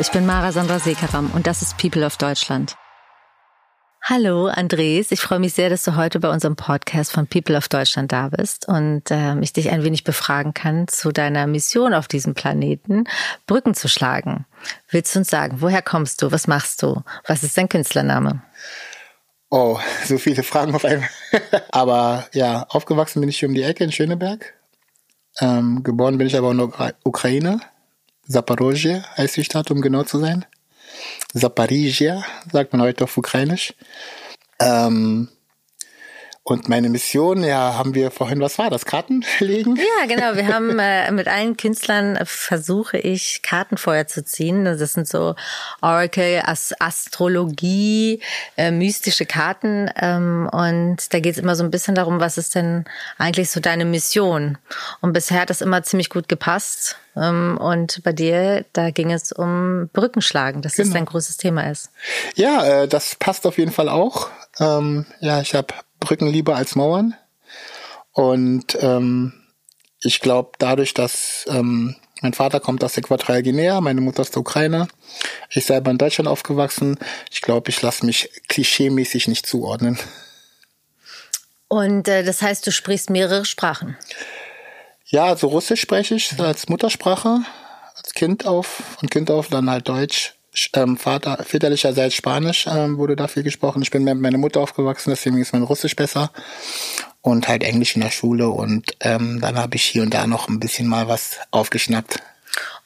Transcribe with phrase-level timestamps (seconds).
[0.00, 2.74] Ich bin Mara Sandra Sekaram und das ist People of Deutschland.
[4.02, 7.68] Hallo Andres, ich freue mich sehr, dass du heute bei unserem Podcast von People of
[7.68, 12.08] Deutschland da bist und äh, ich dich ein wenig befragen kann zu deiner Mission auf
[12.08, 13.04] diesem Planeten,
[13.46, 14.46] Brücken zu schlagen.
[14.88, 18.42] Willst du uns sagen, woher kommst du, was machst du, was ist dein Künstlername?
[19.50, 21.10] Oh, so viele Fragen auf einmal.
[21.72, 24.54] aber ja, aufgewachsen bin ich hier um die Ecke in Schöneberg.
[25.40, 27.60] Ähm, geboren bin ich aber in der Ukraine.
[28.30, 30.44] Zaporozhye heißt die Stadt, um genau zu sein.
[31.34, 33.74] Zaparizhia, sagt man heute auf Ukrainisch.
[34.60, 35.28] Ähm,
[36.42, 39.76] und meine Mission, ja, haben wir vorhin, was war das, Karten legen?
[39.76, 40.34] Ja, genau.
[40.34, 44.64] Wir haben äh, mit allen Künstlern äh, versuche ich Karten vorher zu ziehen.
[44.64, 45.34] Das sind so
[45.82, 48.20] Oracle, As Astrologie,
[48.56, 49.90] äh, mystische Karten.
[50.00, 52.84] Ähm, und da geht es immer so ein bisschen darum, was ist denn
[53.18, 54.56] eigentlich so deine Mission?
[55.02, 56.96] Und bisher hat das immer ziemlich gut gepasst.
[57.16, 60.86] Ähm, und bei dir, da ging es um Brückenschlagen, dass genau.
[60.86, 61.90] das dein großes Thema ist.
[62.34, 64.30] Ja, äh, das passt auf jeden Fall auch.
[64.58, 67.14] Ähm, ja, ich habe Brücken lieber als Mauern.
[68.12, 69.32] Und ähm,
[70.02, 74.40] ich glaube, dadurch, dass ähm, mein Vater kommt aus Äquatorial Guinea, meine Mutter aus der
[74.40, 74.88] Ukraine,
[75.50, 76.98] ich selber in Deutschland aufgewachsen,
[77.30, 79.98] ich glaube, ich lasse mich klischeemäßig nicht zuordnen.
[81.68, 83.96] Und äh, das heißt, du sprichst mehrere Sprachen?
[85.06, 87.40] Ja, also Russisch spreche ich als Muttersprache,
[87.96, 88.66] als Kind auf,
[88.98, 90.34] von Kind auf, dann halt Deutsch,
[90.74, 93.82] ähm, Vater, väterlicherseits Spanisch ähm, wurde dafür gesprochen.
[93.82, 96.30] Ich bin mit meiner Mutter aufgewachsen, deswegen ist mein Russisch besser.
[97.22, 98.48] Und halt Englisch in der Schule.
[98.48, 102.20] Und ähm, dann habe ich hier und da noch ein bisschen mal was aufgeschnappt.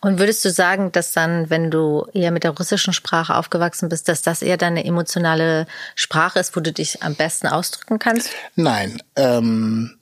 [0.00, 4.08] Und würdest du sagen, dass dann, wenn du eher mit der russischen Sprache aufgewachsen bist,
[4.08, 8.28] dass das eher deine emotionale Sprache ist, wo du dich am besten ausdrücken kannst?
[8.54, 9.02] Nein.
[9.16, 9.96] Ähm,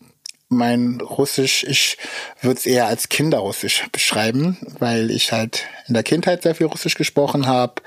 [0.53, 1.99] mein Russisch, ich
[2.41, 6.95] würde es eher als Kinderrussisch beschreiben, weil ich halt in der Kindheit sehr viel Russisch
[6.95, 7.83] gesprochen habe.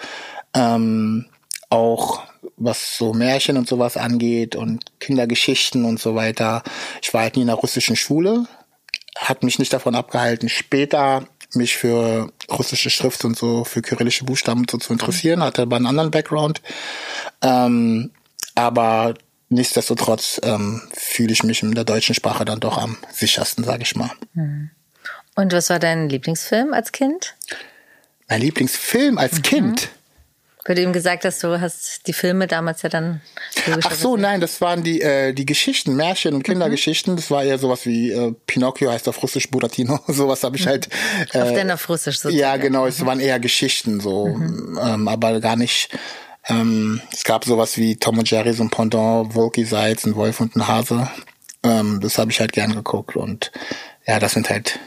[0.53, 1.25] Ähm,
[1.69, 2.23] auch
[2.57, 6.63] was so Märchen und sowas angeht und Kindergeschichten und so weiter.
[7.01, 8.45] Ich war halt nie in der russischen Schule,
[9.17, 14.65] hat mich nicht davon abgehalten, später mich für russische Schrift und so, für kyrillische Buchstaben
[14.69, 16.61] so zu interessieren, hatte aber einen anderen Background.
[17.41, 18.11] Ähm,
[18.55, 19.15] aber
[19.49, 23.95] nichtsdestotrotz ähm, fühle ich mich in der deutschen Sprache dann doch am sichersten, sage ich
[23.95, 24.11] mal.
[24.33, 24.69] Hm.
[25.35, 27.35] Und was war dein Lieblingsfilm als Kind?
[28.29, 29.41] Mein Lieblingsfilm als mhm.
[29.43, 29.89] Kind?
[30.67, 33.21] Du ihm gesagt hast, du hast die Filme damals ja dann.
[33.83, 37.13] Ach so, nein, das waren die äh, die Geschichten, Märchen und Kindergeschichten.
[37.13, 37.17] Mhm.
[37.17, 39.99] Das war eher sowas wie äh, Pinocchio heißt auf Russisch Buratino.
[40.07, 40.69] sowas habe ich mhm.
[40.69, 40.89] halt.
[41.33, 42.39] Äh, auf denn auf Russisch sozusagen.
[42.39, 42.87] Ja, genau.
[42.87, 44.79] Es waren eher Geschichten so, mhm.
[44.81, 45.89] ähm, aber gar nicht
[46.47, 50.39] ähm, es gab sowas wie Tom und Jerry, so ein Pendant, Wolky Seitz, ein Wolf
[50.39, 51.09] und ein Hase.
[51.63, 53.51] Ähm, das habe ich halt gern geguckt und
[54.05, 54.79] ja, das sind halt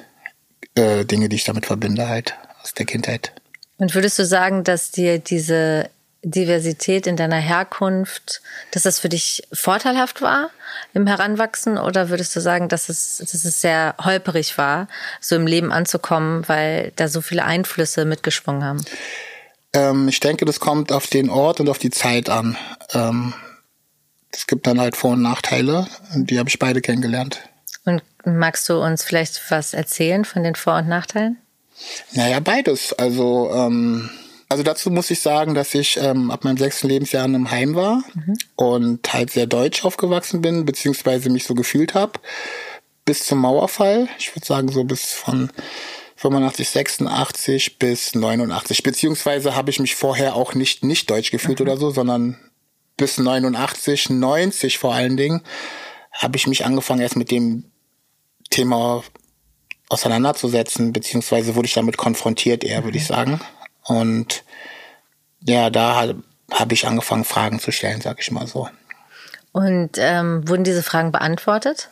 [0.76, 3.32] äh, Dinge, die ich damit verbinde halt aus der Kindheit.
[3.78, 5.90] Und würdest du sagen, dass dir diese
[6.22, 8.42] Diversität in deiner Herkunft,
[8.72, 10.50] dass das für dich vorteilhaft war
[10.92, 14.88] im Heranwachsen oder würdest du sagen, dass es, dass es sehr holperig war,
[15.20, 18.84] so im Leben anzukommen, weil da so viele Einflüsse mitgeschwungen haben?
[19.72, 22.56] Ähm, ich denke, das kommt auf den Ort und auf die Zeit an.
[22.92, 23.34] Ähm,
[24.30, 27.40] es gibt dann halt Vor- und Nachteile und die habe ich beide kennengelernt.
[27.84, 31.38] Und magst du uns vielleicht was erzählen von den Vor- und Nachteilen?
[32.12, 32.92] Naja, beides.
[32.92, 34.10] Also, ähm,
[34.48, 37.74] also dazu muss ich sagen, dass ich ähm, ab meinem sechsten Lebensjahr in einem Heim
[37.74, 38.36] war mhm.
[38.56, 42.20] und halt sehr deutsch aufgewachsen bin, beziehungsweise mich so gefühlt habe.
[43.04, 44.08] Bis zum Mauerfall.
[44.18, 45.50] Ich würde sagen, so bis von
[46.18, 48.82] 85, 86 bis 89.
[48.82, 51.66] Beziehungsweise habe ich mich vorher auch nicht nicht deutsch gefühlt mhm.
[51.66, 52.36] oder so, sondern
[52.96, 55.42] bis 89, 90 vor allen Dingen,
[56.12, 57.70] habe ich mich angefangen erst mit dem
[58.50, 59.04] Thema
[59.88, 63.14] auseinanderzusetzen, beziehungsweise wurde ich damit konfrontiert, eher würde ich mhm.
[63.14, 63.40] sagen.
[63.84, 64.42] Und
[65.40, 66.14] ja, da
[66.50, 68.68] habe ich angefangen, Fragen zu stellen, sag ich mal so.
[69.52, 71.90] Und ähm, wurden diese Fragen beantwortet?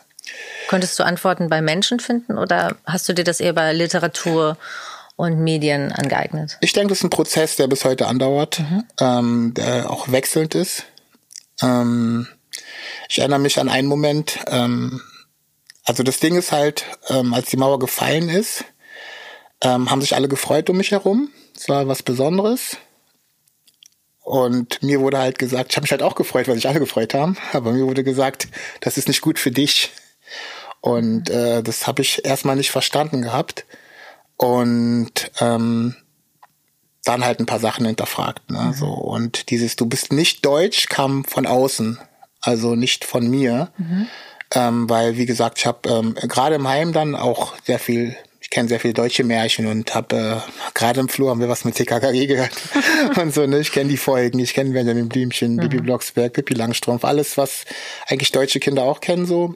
[0.67, 4.57] Konntest du Antworten bei Menschen finden oder hast du dir das eher bei Literatur
[5.15, 6.57] und Medien angeeignet?
[6.61, 8.83] Ich denke, das ist ein Prozess, der bis heute andauert, mhm.
[8.99, 10.83] ähm, der auch wechselnd ist.
[11.61, 12.27] Ähm,
[13.09, 15.01] ich erinnere mich an einen Moment, ähm,
[15.85, 18.65] also das Ding ist halt, ähm, als die Mauer gefallen ist,
[19.61, 21.29] ähm, haben sich alle gefreut um mich herum.
[21.55, 22.77] Es war was Besonderes.
[24.19, 27.13] Und mir wurde halt gesagt, ich habe mich halt auch gefreut, weil sich alle gefreut
[27.13, 28.49] haben, aber mir wurde gesagt,
[28.81, 29.91] das ist nicht gut für dich.
[30.81, 33.65] Und äh, das habe ich erstmal nicht verstanden gehabt.
[34.37, 35.95] Und ähm,
[37.03, 38.51] dann halt ein paar Sachen hinterfragt.
[38.51, 38.59] Ne?
[38.59, 38.73] Mhm.
[38.73, 41.99] So, und dieses Du bist nicht deutsch kam von außen,
[42.41, 43.71] also nicht von mir.
[43.77, 44.07] Mhm.
[44.53, 48.15] Ähm, weil, wie gesagt, ich habe ähm, gerade im Heim dann auch sehr viel
[48.47, 51.65] ich kenne sehr viele deutsche Märchen und habe äh, gerade im Flur haben wir was
[51.65, 52.53] mit TKKG gehört
[53.17, 53.45] und so.
[53.45, 53.59] Ne?
[53.59, 55.59] Ich kenne die Folgen, ich kenne Benjamin Blümchen, mhm.
[55.59, 57.65] Bibi Blocksberg, Pippi Langstrumpf, alles was
[58.07, 59.55] eigentlich deutsche Kinder auch kennen so.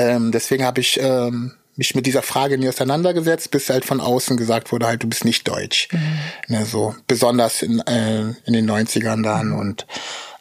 [0.00, 4.36] Ähm, deswegen habe ich ähm, mich mit dieser Frage nie auseinandergesetzt, bis halt von außen
[4.36, 5.88] gesagt wurde, halt du bist nicht deutsch.
[5.92, 6.54] Mhm.
[6.54, 9.58] Ne, so besonders in, äh, in den 90ern dann mhm.
[9.58, 9.86] und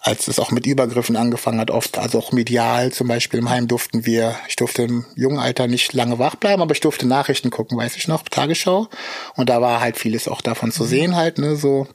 [0.02, 3.68] als es auch mit Übergriffen angefangen hat, oft, also auch medial zum Beispiel im Heim
[3.68, 7.50] durften wir, ich durfte im jungen Alter nicht lange wach bleiben, aber ich durfte Nachrichten
[7.50, 8.88] gucken, weiß ich noch, Tagesschau.
[9.36, 10.88] Und da war halt vieles auch davon zu mhm.
[10.88, 11.88] sehen halt, ne, so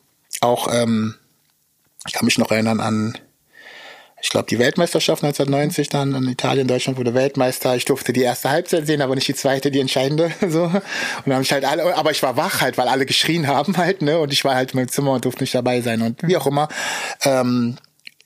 [0.42, 1.14] auch, ähm,
[2.06, 3.16] ich kann mich noch erinnern an,
[4.24, 7.76] ich glaube, die Weltmeisterschaft 1990 dann in Italien, Deutschland wurde Weltmeister.
[7.76, 10.32] Ich durfte die erste Halbzeit sehen, aber nicht die zweite, die entscheidende.
[10.48, 10.64] So.
[10.64, 10.82] Und
[11.26, 14.00] dann habe ich halt alle, aber ich war wach halt, weil alle geschrien haben halt,
[14.02, 14.18] ne?
[14.18, 16.00] Und ich war halt in meinem Zimmer und durfte nicht dabei sein.
[16.00, 16.68] Und wie auch immer.
[17.24, 17.76] Ähm,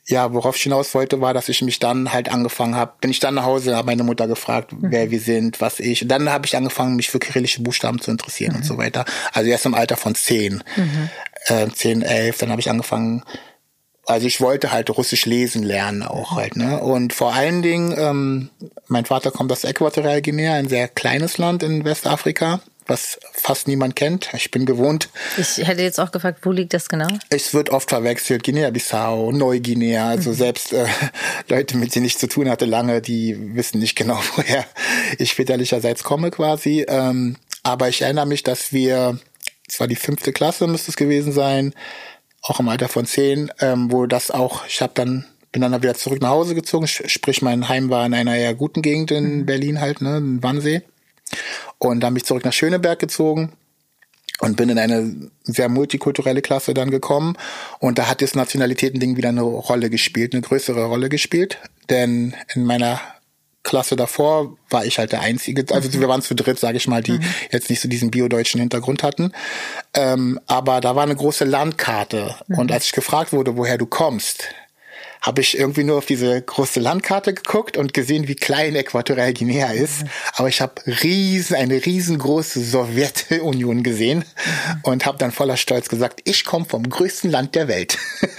[0.06, 3.18] ja, worauf ich hinaus wollte, war, dass ich mich dann halt angefangen habe, bin ich
[3.18, 4.92] dann nach Hause, habe meine Mutter gefragt, mhm.
[4.92, 6.02] wer wir sind, was ich.
[6.02, 8.58] Und dann habe ich angefangen, mich für kyrillische Buchstaben zu interessieren mhm.
[8.58, 9.04] und so weiter.
[9.32, 11.08] Also erst im Alter von zehn, mhm.
[11.46, 13.24] äh, zehn, elf, dann habe ich angefangen.
[14.08, 16.80] Also ich wollte halt Russisch lesen lernen auch halt, ne?
[16.80, 18.50] Und vor allen Dingen, ähm,
[18.86, 24.30] mein Vater kommt aus Äquatorialguinea, ein sehr kleines Land in Westafrika was fast niemand kennt.
[24.32, 25.10] Ich bin gewohnt.
[25.36, 27.06] Ich hätte jetzt auch gefragt, wo liegt das genau?
[27.28, 28.42] Es wird oft verwechselt.
[28.42, 30.08] Guinea-Bissau, Neuguinea.
[30.08, 30.34] Also mhm.
[30.34, 30.86] selbst äh,
[31.48, 34.64] Leute, mit denen ich zu tun hatte lange, die wissen nicht genau, woher
[35.18, 36.86] ich väterlicherseits komme quasi.
[36.88, 39.18] Ähm, aber ich erinnere mich, dass wir,
[39.68, 41.74] es war die fünfte Klasse, müsste es gewesen sein,
[42.50, 45.94] auch im Alter von zehn, ähm, wo das auch, ich habe dann bin dann wieder
[45.94, 49.46] zurück nach Hause gezogen, sprich mein Heim war in einer eher guten Gegend in mhm.
[49.46, 50.82] Berlin halt, ne, in Wannsee.
[51.78, 53.52] Und dann bin ich zurück nach Schöneberg gezogen
[54.40, 57.36] und bin in eine sehr multikulturelle Klasse dann gekommen.
[57.78, 61.58] Und da hat das Nationalitäten-Ding wieder eine Rolle gespielt, eine größere Rolle gespielt.
[61.90, 63.00] Denn in meiner
[63.62, 66.00] Klasse davor war ich halt der Einzige, also mhm.
[66.00, 67.24] wir waren zu dritt, sage ich mal, die mhm.
[67.50, 69.32] jetzt nicht so diesen biodeutschen Hintergrund hatten.
[69.94, 72.36] Ähm, aber da war eine große Landkarte.
[72.46, 72.58] Mhm.
[72.58, 74.44] Und als ich gefragt wurde, woher du kommst,
[75.20, 80.02] habe ich irgendwie nur auf diese große Landkarte geguckt und gesehen, wie klein Äquatorialguinea ist.
[80.02, 80.08] Mhm.
[80.34, 84.80] Aber ich habe riesen, eine riesengroße Sowjetunion gesehen mhm.
[84.82, 87.98] und habe dann voller Stolz gesagt, ich komme vom größten Land der Welt.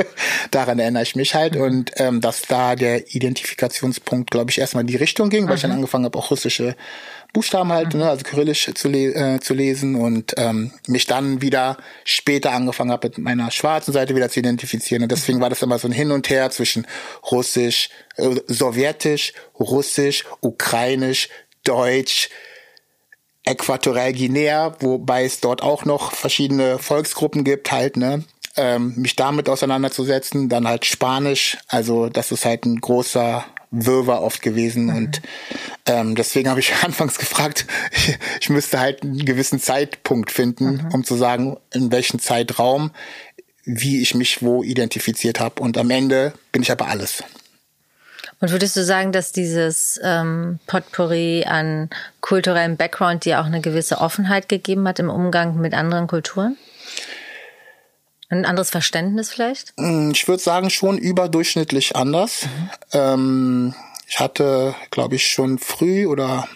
[0.51, 1.61] Daran erinnere ich mich halt mhm.
[1.61, 5.61] und ähm, dass da der Identifikationspunkt, glaube ich, erstmal in die Richtung ging, weil ich
[5.61, 6.75] dann angefangen habe, auch russische
[7.33, 8.01] Buchstaben halt, mhm.
[8.01, 12.91] ne, also Kyrillisch zu, le äh, zu lesen und ähm, mich dann wieder später angefangen
[12.91, 15.03] habe, mit meiner schwarzen Seite wieder zu identifizieren.
[15.03, 16.87] Und deswegen war das immer so ein Hin und Her zwischen
[17.31, 21.29] Russisch, äh, Sowjetisch, Russisch, Ukrainisch,
[21.63, 22.29] Deutsch,
[23.43, 28.23] Äquatorial Guinea, wobei es dort auch noch verschiedene Volksgruppen gibt, halt, ne?
[28.57, 34.42] Ähm, mich damit auseinanderzusetzen, dann halt Spanisch, also das ist halt ein großer Wirrwarr oft
[34.42, 34.86] gewesen.
[34.86, 34.95] Mhm.
[34.95, 35.21] Und
[35.86, 40.94] ähm, deswegen habe ich anfangs gefragt, ich, ich, müsste halt einen gewissen Zeitpunkt finden, mhm.
[40.94, 42.92] um zu sagen, in welchem Zeitraum,
[43.66, 45.62] wie ich mich wo identifiziert habe.
[45.62, 47.24] Und am Ende bin ich aber alles.
[48.42, 51.89] Und würdest du sagen, dass dieses ähm, Potpourri an
[52.22, 56.57] kulturellem Background dir auch eine gewisse Offenheit gegeben hat im Umgang mit anderen Kulturen?
[58.29, 59.73] Ein anderes Verständnis vielleicht?
[59.77, 62.45] Mm, ich würde sagen, schon überdurchschnittlich anders.
[62.45, 62.69] Mhm.
[62.93, 63.75] Ähm,
[64.07, 66.48] ich hatte, glaube ich, schon früh oder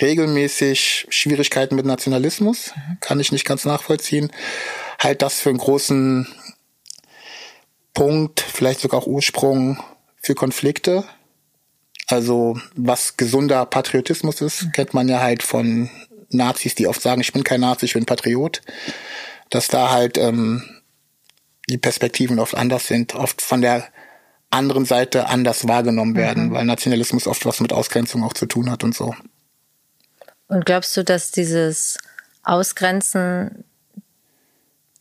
[0.00, 2.72] regelmäßig Schwierigkeiten mit Nationalismus.
[2.74, 2.98] Mhm.
[3.00, 4.32] Kann ich nicht ganz nachvollziehen.
[4.98, 6.26] Halt das für einen großen
[7.92, 9.82] Punkt, vielleicht sogar auch Ursprung
[10.22, 11.04] für Konflikte.
[12.06, 14.72] Also was gesunder Patriotismus ist, mhm.
[14.72, 15.90] kennt man ja halt von
[16.30, 18.62] Nazis, die oft sagen, ich bin kein Nazi, ich bin Patriot
[19.54, 20.64] dass da halt ähm,
[21.68, 23.86] die Perspektiven oft anders sind, oft von der
[24.50, 26.52] anderen Seite anders wahrgenommen werden, mhm.
[26.52, 29.14] weil Nationalismus oft was mit Ausgrenzung auch zu tun hat und so.
[30.48, 31.98] Und glaubst du, dass dieses
[32.42, 33.64] Ausgrenzen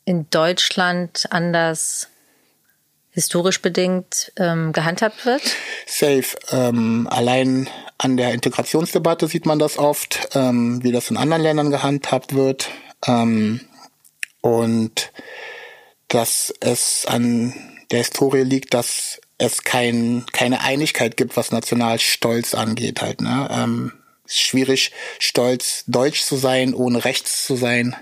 [0.06, 2.08] in Deutschland anders
[3.12, 5.42] historisch bedingt ähm, gehandhabt wird?
[5.86, 6.38] Safe.
[6.52, 11.72] Ähm, allein an der Integrationsdebatte sieht man das oft, ähm, wie das in anderen Ländern
[11.72, 12.70] gehandhabt wird.
[13.06, 13.62] Ähm,
[14.42, 15.12] und
[16.08, 17.54] dass es an
[17.92, 23.22] der Historie liegt, dass es kein, keine Einigkeit gibt, was Nationalstolz angeht halt.
[23.22, 23.48] Ne?
[23.52, 23.94] Ähm,
[24.26, 27.96] ist schwierig, stolz deutsch zu sein, ohne rechts zu sein.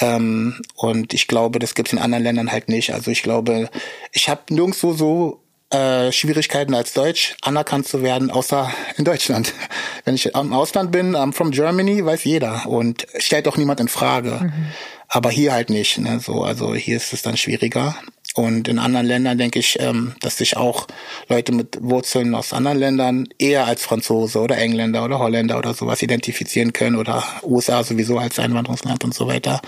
[0.00, 2.94] Ähm, und ich glaube, das gibt es in anderen Ländern halt nicht.
[2.94, 3.68] Also ich glaube,
[4.12, 9.52] ich habe nirgendwo so äh, Schwierigkeiten als Deutsch anerkannt zu werden, außer in Deutschland.
[10.04, 13.88] Wenn ich im Ausland bin, I'm from Germany, weiß jeder und stellt auch niemand in
[13.88, 14.40] Frage.
[14.42, 14.66] Mhm.
[15.08, 15.98] Aber hier halt nicht.
[15.98, 16.20] Ne?
[16.20, 17.96] So, also hier ist es dann schwieriger.
[18.34, 20.86] Und in anderen Ländern denke ich, ähm, dass sich auch
[21.28, 26.02] Leute mit Wurzeln aus anderen Ländern eher als Franzose oder Engländer oder Holländer oder sowas
[26.02, 29.60] identifizieren können oder USA sowieso als Einwanderungsland und so weiter,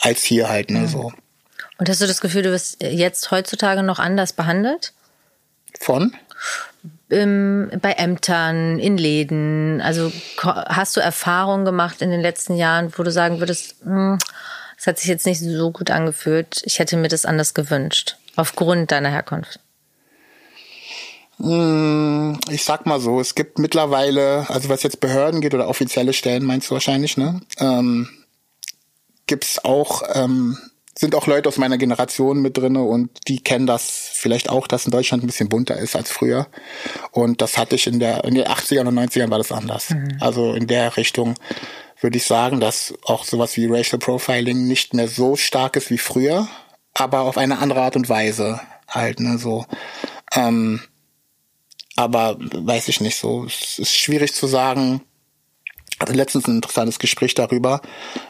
[0.00, 1.12] als hier halt, ne, so.
[1.78, 4.92] Und hast du das Gefühl, du wirst jetzt heutzutage noch anders behandelt?
[5.80, 6.14] Von?
[7.10, 9.80] Ähm, bei Ämtern, in Läden.
[9.80, 14.18] Also hast du Erfahrungen gemacht in den letzten Jahren, wo du sagen würdest, hm,
[14.80, 16.62] es hat sich jetzt nicht so gut angefühlt.
[16.64, 18.16] Ich hätte mir das anders gewünscht.
[18.34, 19.60] Aufgrund deiner Herkunft.
[21.36, 26.14] Hm, ich sag mal so, es gibt mittlerweile, also was jetzt Behörden geht oder offizielle
[26.14, 27.42] Stellen, meinst du wahrscheinlich, ne?
[27.58, 28.08] Ähm,
[29.26, 30.56] gibt's auch, ähm,
[31.00, 34.84] sind auch Leute aus meiner Generation mit drinne und die kennen das vielleicht auch, dass
[34.84, 36.46] in Deutschland ein bisschen bunter ist als früher.
[37.10, 39.88] Und das hatte ich in der, in den 80ern und 90ern war das anders.
[39.88, 40.18] Mhm.
[40.20, 41.36] Also in der Richtung
[42.02, 45.96] würde ich sagen, dass auch sowas wie Racial Profiling nicht mehr so stark ist wie
[45.96, 46.48] früher,
[46.92, 49.64] aber auf eine andere Art und Weise halt, ne, so.
[50.34, 50.82] Ähm,
[51.96, 53.44] aber weiß ich nicht so.
[53.46, 55.00] Es ist schwierig zu sagen.
[55.98, 57.80] Also letztens ein interessantes Gespräch darüber,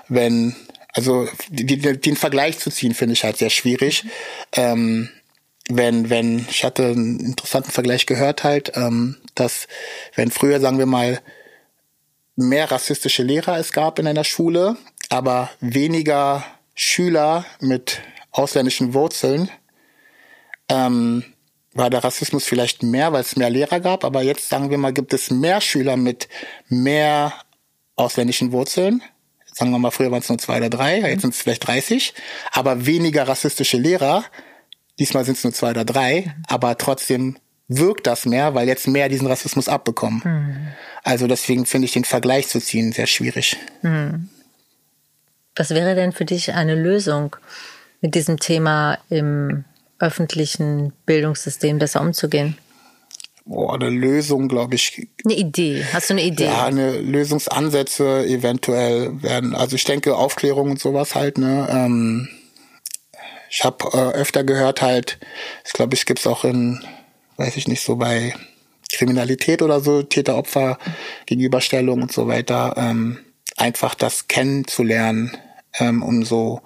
[0.08, 0.54] wenn,
[0.92, 4.04] also die, die, den Vergleich zu ziehen, finde ich halt sehr schwierig.
[4.52, 5.08] Ähm,
[5.68, 9.68] wenn, wenn, ich hatte einen interessanten Vergleich gehört halt, ähm, dass
[10.16, 11.20] wenn früher, sagen wir mal,
[12.36, 14.76] mehr rassistische Lehrer es gab in einer Schule,
[15.08, 16.44] aber weniger
[16.74, 18.00] Schüler mit
[18.32, 19.50] ausländischen Wurzeln,
[20.68, 21.24] ähm,
[21.72, 24.92] war der Rassismus vielleicht mehr, weil es mehr Lehrer gab, aber jetzt sagen wir mal,
[24.92, 26.28] gibt es mehr Schüler mit
[26.68, 27.32] mehr
[27.94, 29.02] ausländischen Wurzeln.
[29.60, 32.14] Sagen wir mal, früher waren es nur zwei oder drei, jetzt sind es vielleicht 30,
[32.50, 34.24] aber weniger rassistische Lehrer.
[34.98, 37.36] Diesmal sind es nur zwei oder drei, aber trotzdem
[37.68, 40.22] wirkt das mehr, weil jetzt mehr diesen Rassismus abbekommen.
[40.24, 40.68] Mhm.
[41.04, 43.58] Also deswegen finde ich den Vergleich zu ziehen sehr schwierig.
[43.82, 44.30] Mhm.
[45.56, 47.36] Was wäre denn für dich eine Lösung,
[48.00, 49.66] mit diesem Thema im
[49.98, 52.56] öffentlichen Bildungssystem besser umzugehen?
[53.50, 55.08] Boah, eine Lösung, glaube ich.
[55.24, 55.84] Eine Idee.
[55.92, 56.44] Hast du eine Idee?
[56.44, 59.54] Ja, eine Lösungsansätze eventuell werden.
[59.54, 61.36] Also ich denke Aufklärung und sowas halt.
[61.36, 61.68] Ne.
[61.68, 62.28] Ähm,
[63.50, 65.18] ich habe äh, öfter gehört halt.
[65.66, 66.80] Ich glaube, ich gibt's auch in
[67.40, 68.34] weiß ich nicht, so bei
[68.92, 70.78] Kriminalität oder so, Täter-Opfer,
[71.24, 73.18] Gegenüberstellung und so weiter, ähm,
[73.56, 75.36] einfach das kennenzulernen,
[75.78, 76.60] ähm, um so,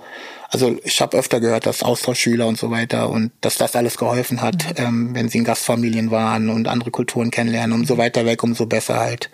[0.55, 4.41] also ich habe öfter gehört, dass Austauschschüler und so weiter und dass das alles geholfen
[4.41, 4.85] hat, mhm.
[4.85, 9.01] ähm, wenn sie in Gastfamilien waren und andere Kulturen kennenlernen, umso weiter weg, umso besser
[9.01, 9.31] halt.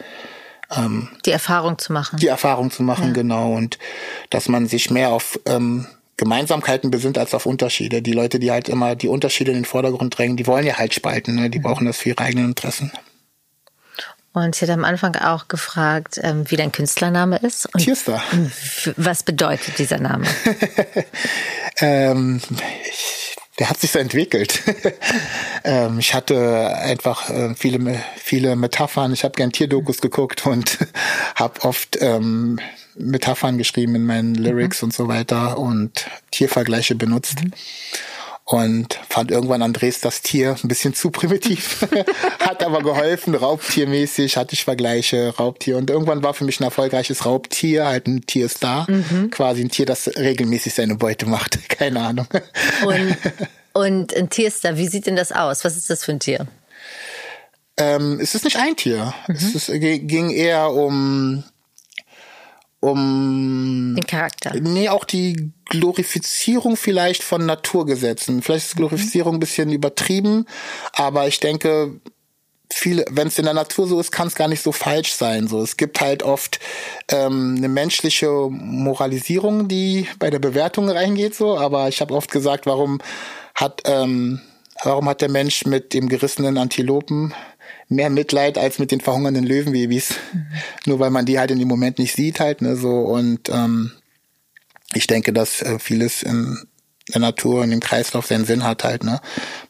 [0.75, 2.19] Ähm, die Erfahrung zu machen.
[2.19, 3.13] Die Erfahrung zu machen, ja.
[3.13, 3.53] genau.
[3.53, 3.79] Und
[4.31, 5.87] dass man sich mehr auf ähm,
[6.17, 8.01] Gemeinsamkeiten besinnt als auf Unterschiede.
[8.01, 10.95] Die Leute, die halt immer die Unterschiede in den Vordergrund drängen, die wollen ja halt
[10.95, 11.51] spalten, ne?
[11.51, 11.65] die mhm.
[11.65, 12.93] brauchen das für ihre eigenen Interessen.
[14.33, 17.67] Und ich hatte am Anfang auch gefragt, ähm, wie dein Künstlername ist.
[17.75, 18.23] Und Tierster.
[18.97, 20.27] Was bedeutet dieser Name?
[21.81, 22.41] ähm,
[22.89, 24.63] ich, der hat sich so entwickelt.
[25.65, 29.13] ähm, ich hatte einfach äh, viele, viele Metaphern.
[29.13, 30.79] Ich habe gern Tierdokus geguckt und
[31.35, 32.61] habe oft ähm,
[32.95, 34.87] Metaphern geschrieben in meinen Lyrics mhm.
[34.87, 37.43] und so weiter und Tiervergleiche benutzt.
[37.43, 37.53] Mhm.
[38.51, 41.87] Und fand irgendwann Andres das Tier ein bisschen zu primitiv.
[42.41, 45.77] Hat aber geholfen, raubtiermäßig hatte ich Vergleiche, Raubtier.
[45.77, 48.87] Und irgendwann war für mich ein erfolgreiches Raubtier, halt ein Tier ist da.
[48.89, 49.31] Mhm.
[49.31, 51.69] Quasi ein Tier, das regelmäßig seine Beute macht.
[51.69, 52.27] Keine Ahnung.
[52.85, 53.17] Und,
[53.73, 55.65] und ein Tier ist da, wie sieht denn das aus?
[55.65, 56.49] Was ist das für ein Tier?
[57.77, 59.15] Ähm, es ist nicht ein Tier.
[59.29, 59.35] Mhm.
[59.37, 61.45] Es ist, ging eher um
[62.81, 64.55] um den Charakter.
[64.59, 68.43] Nee, auch die Glorifizierung vielleicht von Naturgesetzen.
[68.43, 70.47] Vielleicht ist Glorifizierung ein bisschen übertrieben,
[70.93, 72.01] aber ich denke,
[72.73, 75.49] viel, wenn es in der Natur so ist, kann es gar nicht so falsch sein.
[75.49, 76.61] So, es gibt halt oft
[77.09, 81.35] ähm, eine menschliche Moralisierung, die bei der Bewertung reingeht.
[81.35, 83.01] So, aber ich habe oft gesagt, warum
[83.55, 84.41] hat ähm,
[84.83, 87.35] warum hat der Mensch mit dem gerissenen Antilopen
[87.89, 90.15] mehr Mitleid als mit den verhungernden Löwenbabys.
[90.33, 90.47] Mhm.
[90.87, 93.01] Nur weil man die halt in dem Moment nicht sieht halt, ne, so.
[93.01, 93.93] Und ähm,
[94.93, 96.67] ich denke, dass äh, vieles in
[97.13, 99.21] der Natur und im Kreislauf seinen Sinn hat halt, ne.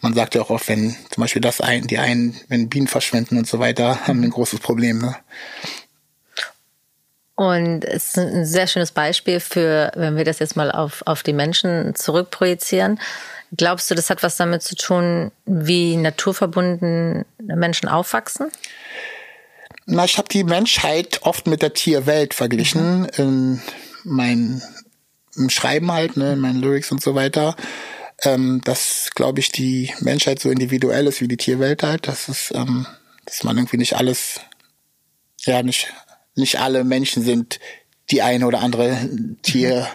[0.00, 3.38] Man sagt ja auch oft, wenn zum Beispiel das ein, die einen, wenn Bienen verschwinden
[3.38, 5.16] und so weiter, haben ein großes Problem, ne.
[7.35, 11.23] Und es ist ein sehr schönes Beispiel für, wenn wir das jetzt mal auf, auf
[11.23, 13.00] die Menschen zurückprojizieren.
[13.57, 17.25] Glaubst du, das hat was damit zu tun, wie naturverbunden
[17.57, 18.50] Menschen aufwachsen?
[19.87, 23.00] Na, ich habe die Menschheit oft mit der Tierwelt verglichen.
[23.00, 23.09] Mhm.
[23.16, 23.62] In
[24.04, 24.62] mein,
[25.37, 27.57] Im Schreiben halt, ne, in meinen Lyrics und so weiter.
[28.23, 32.07] Ähm, dass, glaube ich, die Menschheit so individuell ist wie die Tierwelt halt.
[32.07, 32.87] Das ist, ähm,
[33.25, 34.40] dass man irgendwie nicht alles,
[35.40, 35.92] ja, nicht,
[36.35, 37.59] nicht alle Menschen sind
[38.11, 39.09] die eine oder andere
[39.42, 39.88] Tier.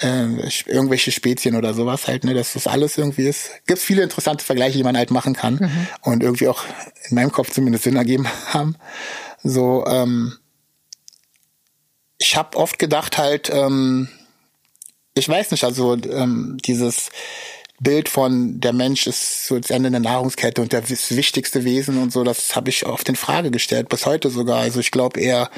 [0.00, 0.26] Äh,
[0.66, 3.50] irgendwelche Spezien oder sowas halt, ne, dass das alles irgendwie ist.
[3.66, 5.86] Gibt viele interessante Vergleiche, die man halt machen kann mhm.
[6.02, 6.64] und irgendwie auch
[7.08, 8.76] in meinem Kopf zumindest Sinn ergeben haben.
[9.42, 10.36] So, ähm,
[12.18, 14.08] ich habe oft gedacht halt, ähm,
[15.14, 17.10] ich weiß nicht, also ähm, dieses
[17.80, 22.12] Bild von der Mensch ist so das Ende der Nahrungskette und das wichtigste Wesen und
[22.12, 24.60] so, das habe ich oft in Frage gestellt, bis heute sogar.
[24.60, 25.50] Also ich glaube eher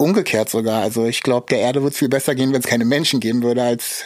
[0.00, 0.82] umgekehrt sogar.
[0.82, 3.42] Also ich glaube, der Erde wird es viel besser gehen, wenn es keine Menschen geben
[3.42, 4.04] würde, als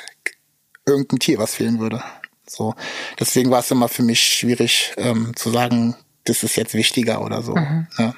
[0.86, 2.02] irgendein Tier, was fehlen würde.
[2.46, 2.74] So,
[3.18, 7.42] deswegen war es immer für mich schwierig ähm, zu sagen, das ist jetzt wichtiger oder
[7.42, 7.54] so.
[7.54, 7.86] Mhm.
[7.98, 8.14] Ja.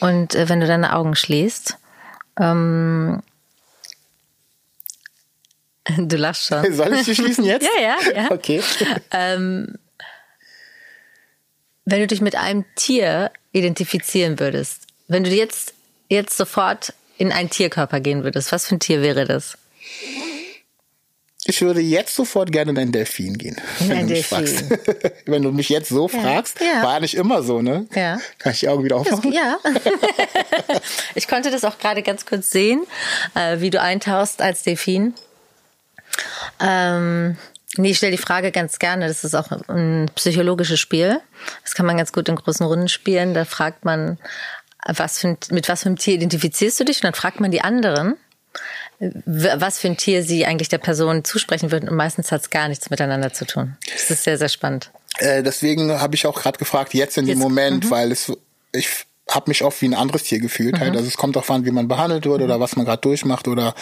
[0.00, 1.76] Und äh, wenn du deine Augen schließt,
[2.38, 3.22] ähm,
[5.98, 6.72] Du lachst schon.
[6.72, 7.68] Soll ich sie schließen jetzt?
[7.76, 8.30] ja, ja, ja.
[8.30, 8.62] Okay.
[9.10, 9.78] Ähm,
[11.84, 15.74] wenn du dich mit einem Tier identifizieren würdest, wenn du jetzt,
[16.10, 19.56] jetzt sofort in einen Tierkörper gehen würdest, was für ein Tier wäre das?
[21.44, 23.56] Ich würde jetzt sofort gerne in einen Delfin gehen.
[23.80, 24.46] In einen Delfin.
[25.26, 26.20] wenn du mich jetzt so ja.
[26.20, 26.82] fragst, ja.
[26.82, 27.86] war nicht immer so, ne?
[27.94, 28.18] Ja.
[28.38, 29.32] Kann ich die Augen wieder aufmachen?
[29.32, 29.58] Ja.
[31.14, 32.86] ich konnte das auch gerade ganz kurz sehen,
[33.34, 35.14] äh, wie du eintauchst als Delfin.
[36.60, 37.38] Ähm,
[37.76, 39.08] nee, ich stelle die Frage ganz gerne.
[39.08, 41.20] Das ist auch ein psychologisches Spiel.
[41.62, 43.32] Das kann man ganz gut in großen Runden spielen.
[43.32, 44.18] Da fragt man,
[44.86, 46.98] was für ein, mit was für einem Tier identifizierst du dich?
[46.98, 48.16] Und dann fragt man die anderen,
[48.98, 51.88] was für ein Tier sie eigentlich der Person zusprechen würden.
[51.88, 53.76] Und meistens hat es gar nichts miteinander zu tun.
[53.92, 54.90] Das ist sehr, sehr spannend.
[55.18, 57.90] Äh, deswegen habe ich auch gerade gefragt, jetzt in dem Moment, mhm.
[57.90, 58.32] weil es,
[58.72, 58.88] ich
[59.30, 60.74] habe mich oft wie ein anderes Tier gefühlt.
[60.74, 60.80] Halt.
[60.80, 60.86] Mhm.
[60.86, 60.96] Halt.
[60.96, 63.74] Also es kommt auch an, wie man behandelt wird oder was man gerade durchmacht oder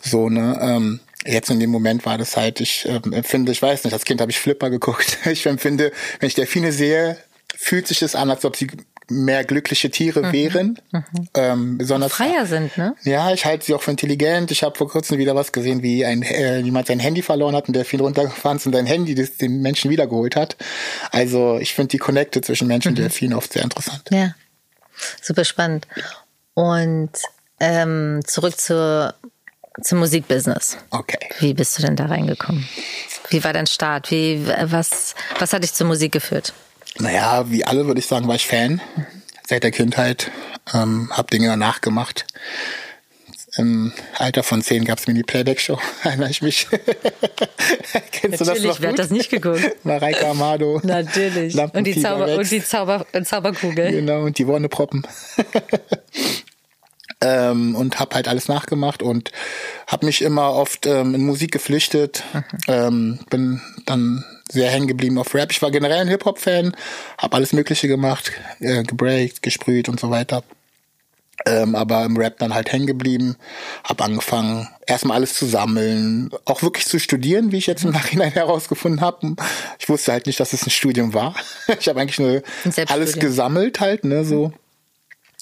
[0.00, 0.28] so.
[0.28, 0.58] Ne.
[0.60, 4.04] Ähm, Jetzt in dem Moment war das halt, ich äh, empfinde, ich weiß nicht, als
[4.04, 5.18] Kind habe ich Flipper geguckt.
[5.26, 7.16] Ich empfinde, wenn ich Delfine sehe,
[7.56, 8.66] fühlt sich das an, als ob sie
[9.08, 10.32] mehr glückliche Tiere mhm.
[10.32, 10.78] wären.
[10.92, 11.04] Mhm.
[11.34, 12.94] Ähm, besonders freier sind, ne?
[13.02, 14.50] Ja, ich halte sie auch für intelligent.
[14.50, 17.68] Ich habe vor kurzem wieder was gesehen, wie ein äh, jemand sein Handy verloren hat
[17.68, 20.56] und der viel runtergefahren ist und sein Handy das den Menschen wiedergeholt hat.
[21.10, 22.96] Also ich finde die Connecte zwischen Menschen mhm.
[22.96, 24.02] und Delfinen oft sehr interessant.
[24.10, 24.34] Ja,
[25.20, 25.86] super spannend.
[26.54, 27.10] Und
[27.60, 29.14] ähm, zurück zur
[29.82, 30.78] zum Musikbusiness.
[30.90, 31.18] Okay.
[31.40, 32.68] Wie bist du denn da reingekommen?
[33.30, 34.10] Wie war dein Start?
[34.10, 36.52] Wie, was, was hat dich zur Musik geführt?
[36.98, 38.80] Naja, wie alle würde ich sagen, war ich Fan.
[39.46, 40.30] Seit der Kindheit.
[40.72, 42.26] Ähm, hab Dinge danach gemacht.
[43.56, 45.78] Im Alter von zehn gab es mir die Playback-Show.
[46.02, 46.66] Erinnere ich mich.
[48.10, 48.80] Kennst Natürlich, du das noch?
[48.80, 49.84] Wer hat das nicht geguckt?
[49.84, 50.80] Mareike Amado.
[50.82, 51.56] Natürlich.
[51.56, 53.92] Und die, Zauber, und die Zauber, Zauberkugel.
[53.92, 55.06] Genau, und die Wonneproppen
[57.20, 59.30] ähm, und habe halt alles nachgemacht und
[59.86, 62.24] habe mich immer oft ähm, in Musik geflüchtet.
[62.32, 62.42] Mhm.
[62.66, 65.50] Ähm, bin dann sehr hängen geblieben auf Rap.
[65.50, 66.76] Ich war generell ein Hip-Hop-Fan,
[67.18, 70.42] habe alles Mögliche gemacht, äh, gebreakt, gesprüht und so weiter.
[71.46, 73.36] Ähm, aber im Rap dann halt hängen geblieben,
[73.82, 77.96] habe angefangen, erstmal alles zu sammeln, auch wirklich zu studieren, wie ich jetzt im mhm.
[77.96, 79.34] Nachhinein herausgefunden habe.
[79.78, 81.34] Ich wusste halt nicht, dass es ein Studium war.
[81.80, 82.42] ich habe eigentlich nur
[82.88, 84.52] alles gesammelt halt, ne, so.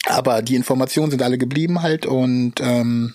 [0.07, 3.15] Aber die Informationen sind alle geblieben halt und ähm,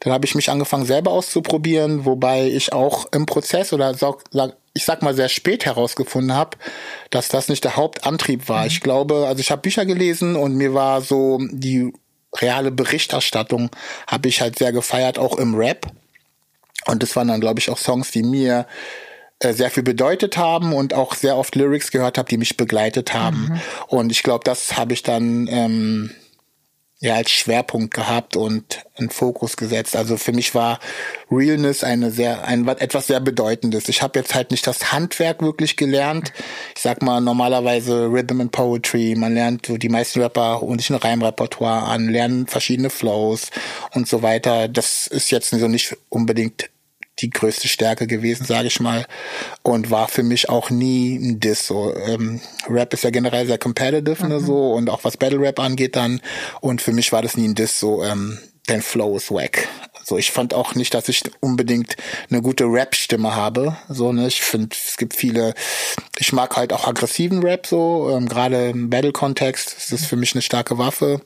[0.00, 4.24] dann habe ich mich angefangen selber auszuprobieren, wobei ich auch im Prozess oder sag,
[4.72, 6.56] ich sag mal sehr spät herausgefunden habe,
[7.10, 8.62] dass das nicht der Hauptantrieb war.
[8.62, 8.66] Mhm.
[8.68, 11.92] Ich glaube, also ich habe Bücher gelesen und mir war so die
[12.36, 13.70] reale Berichterstattung
[14.06, 15.86] habe ich halt sehr gefeiert, auch im Rap.
[16.86, 18.66] Und das waren dann, glaube ich, auch Songs, die mir
[19.40, 23.12] äh, sehr viel bedeutet haben und auch sehr oft Lyrics gehört habe, die mich begleitet
[23.12, 23.48] haben.
[23.50, 23.60] Mhm.
[23.88, 26.10] Und ich glaube, das habe ich dann ähm,
[27.00, 29.96] ja als Schwerpunkt gehabt und einen Fokus gesetzt.
[29.96, 30.78] Also für mich war
[31.30, 33.88] Realness eine sehr ein etwas sehr bedeutendes.
[33.88, 36.32] Ich habe jetzt halt nicht das Handwerk wirklich gelernt.
[36.76, 39.14] Ich sag mal normalerweise Rhythm and Poetry.
[39.16, 43.48] Man lernt so die meisten Rapper und sich ein Reimrepertoire an, lernen verschiedene Flows
[43.92, 44.68] und so weiter.
[44.68, 46.68] Das ist jetzt so nicht unbedingt
[47.20, 49.06] die größte Stärke gewesen, sage ich mal.
[49.62, 51.66] Und war für mich auch nie ein Diss.
[51.66, 54.40] So, ähm, Rap ist ja generell sehr competitive, ne, mhm.
[54.40, 56.20] ne, so, und auch was Battle Rap angeht dann.
[56.60, 59.68] Und für mich war das nie ein Diss, so, ähm, dein Flow ist wack.
[60.04, 61.96] So, ich fand auch nicht, dass ich unbedingt
[62.30, 63.76] eine gute Rap-Stimme habe.
[63.88, 65.54] So, ne, ich finde, es gibt viele,
[66.18, 70.34] ich mag halt auch aggressiven Rap so, ähm, gerade im Battle-Kontext ist das für mich
[70.34, 71.20] eine starke Waffe.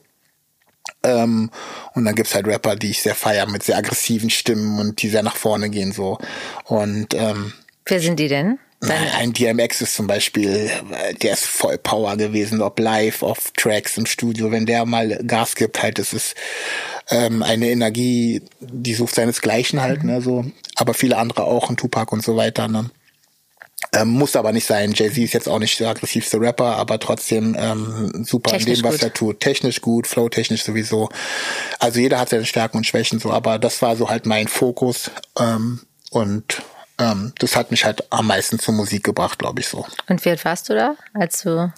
[1.05, 1.51] Ähm,
[1.93, 5.09] und dann gibt's halt Rapper, die ich sehr feier mit sehr aggressiven Stimmen und die
[5.09, 6.17] sehr nach vorne gehen so.
[6.65, 7.53] Und ähm,
[7.85, 8.59] wer sind die denn?
[8.81, 10.69] Deine ein DMX ist zum Beispiel,
[11.21, 14.51] der ist voll Power gewesen, ob live, auf Tracks im Studio.
[14.51, 16.35] Wenn der mal Gas gibt, halt, das ist
[17.09, 20.09] ähm, eine Energie, die sucht seinesgleichen halt, mhm.
[20.09, 20.45] ne, so.
[20.75, 22.89] Aber viele andere auch, und Tupac und so weiter, ne.
[23.93, 24.93] Ähm, muss aber nicht sein.
[24.93, 28.89] Jay-Z ist jetzt auch nicht der aggressivste Rapper, aber trotzdem ähm, super Technisch in dem,
[28.89, 29.03] was gut.
[29.03, 29.39] er tut.
[29.39, 31.09] Technisch gut, flow-technisch sowieso.
[31.79, 35.11] Also jeder hat seine Stärken und Schwächen so, aber das war so halt mein Fokus.
[35.39, 36.61] Ähm, und
[36.97, 39.85] ähm, das hat mich halt am meisten zur Musik gebracht, glaube ich so.
[40.07, 41.71] Und wie alt warst du da, als du?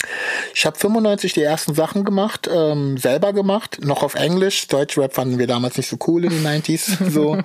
[0.53, 4.67] Ich habe 95 die ersten Sachen gemacht, ähm, selber gemacht, noch auf Englisch.
[4.67, 7.09] Deutschrap fanden wir damals nicht so cool in den 90s.
[7.09, 7.39] so.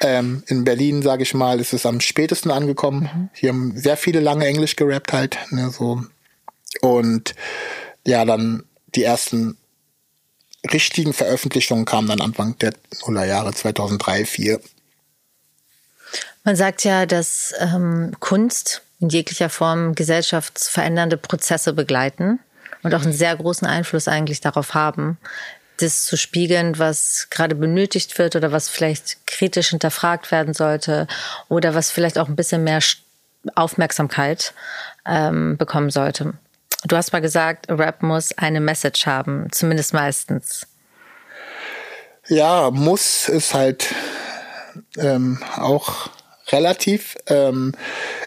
[0.00, 3.02] ähm, in Berlin, sage ich mal, ist es am spätesten angekommen.
[3.02, 3.28] Mhm.
[3.32, 5.38] Hier haben sehr viele lange Englisch gerappt halt.
[5.50, 6.02] Ne, so.
[6.80, 7.34] Und
[8.04, 9.56] ja, dann die ersten
[10.72, 12.74] richtigen Veröffentlichungen kamen dann Anfang der
[13.06, 14.60] Nullerjahre 2003, 2004.
[16.44, 22.38] Man sagt ja, dass ähm, Kunst in jeglicher Form gesellschaftsverändernde Prozesse begleiten
[22.82, 25.18] und auch einen sehr großen Einfluss eigentlich darauf haben,
[25.78, 31.06] das zu spiegeln, was gerade benötigt wird oder was vielleicht kritisch hinterfragt werden sollte
[31.48, 32.80] oder was vielleicht auch ein bisschen mehr
[33.54, 34.52] Aufmerksamkeit
[35.06, 36.34] ähm, bekommen sollte.
[36.84, 40.66] Du hast mal gesagt, Rap muss eine Message haben, zumindest meistens.
[42.28, 43.94] Ja, muss ist halt
[44.98, 46.10] ähm, auch
[46.54, 47.16] relativ.
[47.26, 47.72] Ähm,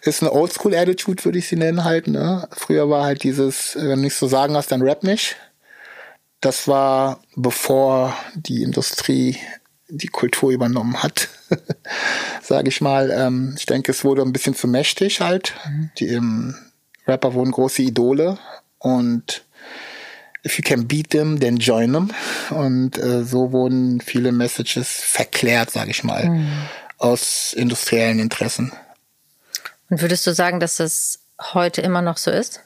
[0.04, 2.08] ist eine Oldschool-Attitude, würde ich sie nennen halt.
[2.08, 2.48] Ne?
[2.52, 5.38] Früher war halt dieses, wenn du nicht so sagen hast, dann rap nicht.
[6.42, 9.38] Das war bevor die Industrie
[9.90, 11.30] die Kultur übernommen hat,
[12.42, 13.10] sage ich mal.
[13.12, 15.56] Ähm, ich denke, es wurde ein bisschen zu mächtig halt.
[15.68, 15.90] Mhm.
[15.98, 16.56] Die ähm,
[17.08, 18.38] Rapper wurden große Idole
[18.80, 19.44] und
[20.46, 22.12] if you can beat them, then join them.
[22.50, 26.30] Und äh, so wurden viele Messages verklärt, sage ich mal.
[26.30, 26.52] Mhm
[26.98, 28.72] aus industriellen Interessen.
[29.90, 31.20] Und würdest du sagen, dass das
[31.54, 32.62] heute immer noch so ist?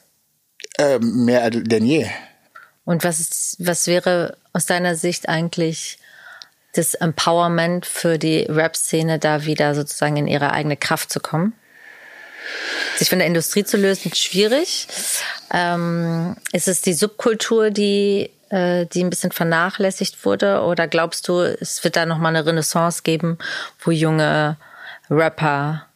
[0.78, 2.08] Ähm, mehr denn je.
[2.84, 5.98] Und was, ist, was wäre aus deiner Sicht eigentlich
[6.74, 11.52] das Empowerment für die Rap-Szene, da wieder sozusagen in ihre eigene Kraft zu kommen?
[12.96, 14.88] Sich von der Industrie zu lösen, schwierig.
[15.52, 20.60] Ähm, ist es die Subkultur, die äh, die ein bisschen vernachlässigt wurde?
[20.62, 23.38] Oder glaubst du, es wird da nochmal eine Renaissance geben,
[23.80, 24.58] wo junge
[25.10, 25.86] Rapper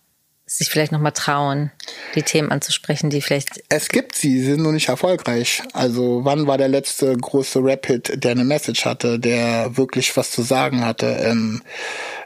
[0.49, 1.73] sich vielleicht nochmal trauen,
[2.14, 3.64] die Themen anzusprechen, die vielleicht.
[3.69, 5.62] Es gibt sie, sie sind nur nicht erfolgreich.
[5.73, 10.42] Also wann war der letzte große Rap-Hit, der eine Message hatte, der wirklich was zu
[10.42, 11.07] sagen hatte?
[11.07, 11.62] Ähm,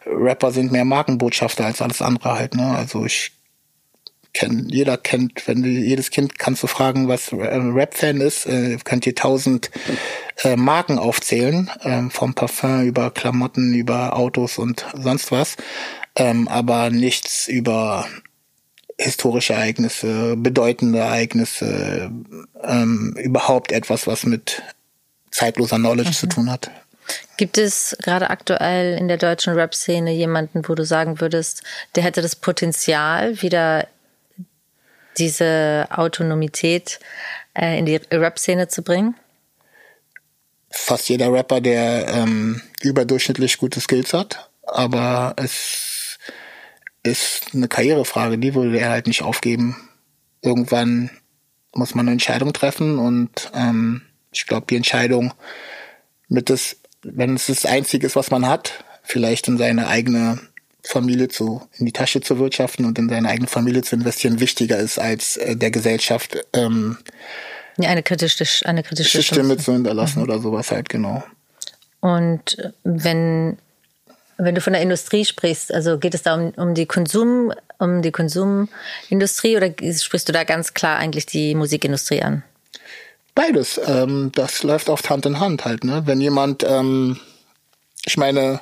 [0.05, 2.77] Rapper sind mehr Markenbotschafter als alles andere halt, ne?
[2.77, 3.33] Also ich
[4.33, 8.79] kenn, jeder kennt, wenn du, jedes Kind kannst du fragen, was ein Rap-Fan ist, äh,
[8.85, 9.71] könnt ihr tausend
[10.43, 15.57] äh, Marken aufzählen, äh, vom Parfum über Klamotten, über Autos und sonst was,
[16.17, 18.07] ähm, aber nichts über
[18.99, 22.11] historische Ereignisse, bedeutende Ereignisse,
[22.63, 24.63] ähm, überhaupt etwas, was mit
[25.31, 26.15] zeitloser Knowledge mhm.
[26.15, 26.71] zu tun hat.
[27.37, 31.63] Gibt es gerade aktuell in der deutschen Rap-Szene jemanden, wo du sagen würdest,
[31.97, 33.89] der hätte das Potenzial, wieder
[35.19, 37.01] diese Autonomität
[37.55, 39.15] äh, in die Rap-Szene zu bringen?
[40.71, 46.19] Fast jeder Rapper, der ähm, überdurchschnittlich gute Skills hat, aber es
[47.03, 49.77] ist eine Karrierefrage, die würde er halt nicht aufgeben.
[50.43, 51.11] Irgendwann
[51.75, 55.35] muss man eine Entscheidung treffen und ähm, ich glaube, die Entscheidung
[56.29, 60.39] mit das, wenn es das Einzige ist, was man hat, vielleicht in seine eigene
[60.85, 64.79] Familie zu, in die Tasche zu wirtschaften und in seine eigene Familie zu investieren, wichtiger
[64.79, 66.99] ist als äh, der Gesellschaft ähm,
[67.83, 70.25] eine kritische, eine kritische Stimme zu hinterlassen mhm.
[70.25, 71.23] oder sowas halt, genau.
[72.01, 73.59] Und wenn,
[74.39, 78.03] wenn du von der Industrie sprichst, also geht es da um, um die Konsum, um
[78.03, 82.43] die Konsumindustrie oder sprichst du da ganz klar eigentlich die Musikindustrie an?
[83.35, 83.81] Beides.
[83.87, 86.03] Ähm, das läuft oft Hand in Hand halt, ne?
[86.05, 87.19] Wenn jemand, ähm,
[88.05, 88.61] ich meine,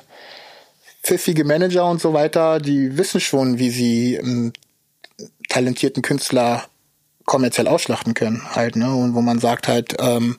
[1.09, 4.53] pfiffige Manager und so weiter, die wissen schon, wie sie ähm,
[5.49, 6.65] talentierten Künstler
[7.25, 8.93] kommerziell ausschlachten können halt, ne?
[8.93, 10.37] Und wo man sagt halt, ähm,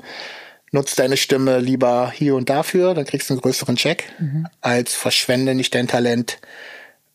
[0.70, 4.46] nutzt deine Stimme lieber hier und dafür, dann kriegst du einen größeren Check, mhm.
[4.60, 6.38] als verschwende nicht dein Talent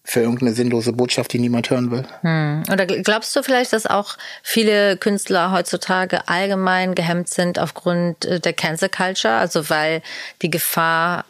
[0.03, 2.05] für irgendeine sinnlose Botschaft, die niemand hören will.
[2.21, 2.63] Hm.
[2.71, 8.53] Oder glaubst du vielleicht, dass auch viele Künstler heutzutage allgemein gehemmt sind aufgrund äh, der
[8.53, 9.33] Cancel Culture?
[9.33, 10.03] Also weil
[10.43, 11.25] die Gefahr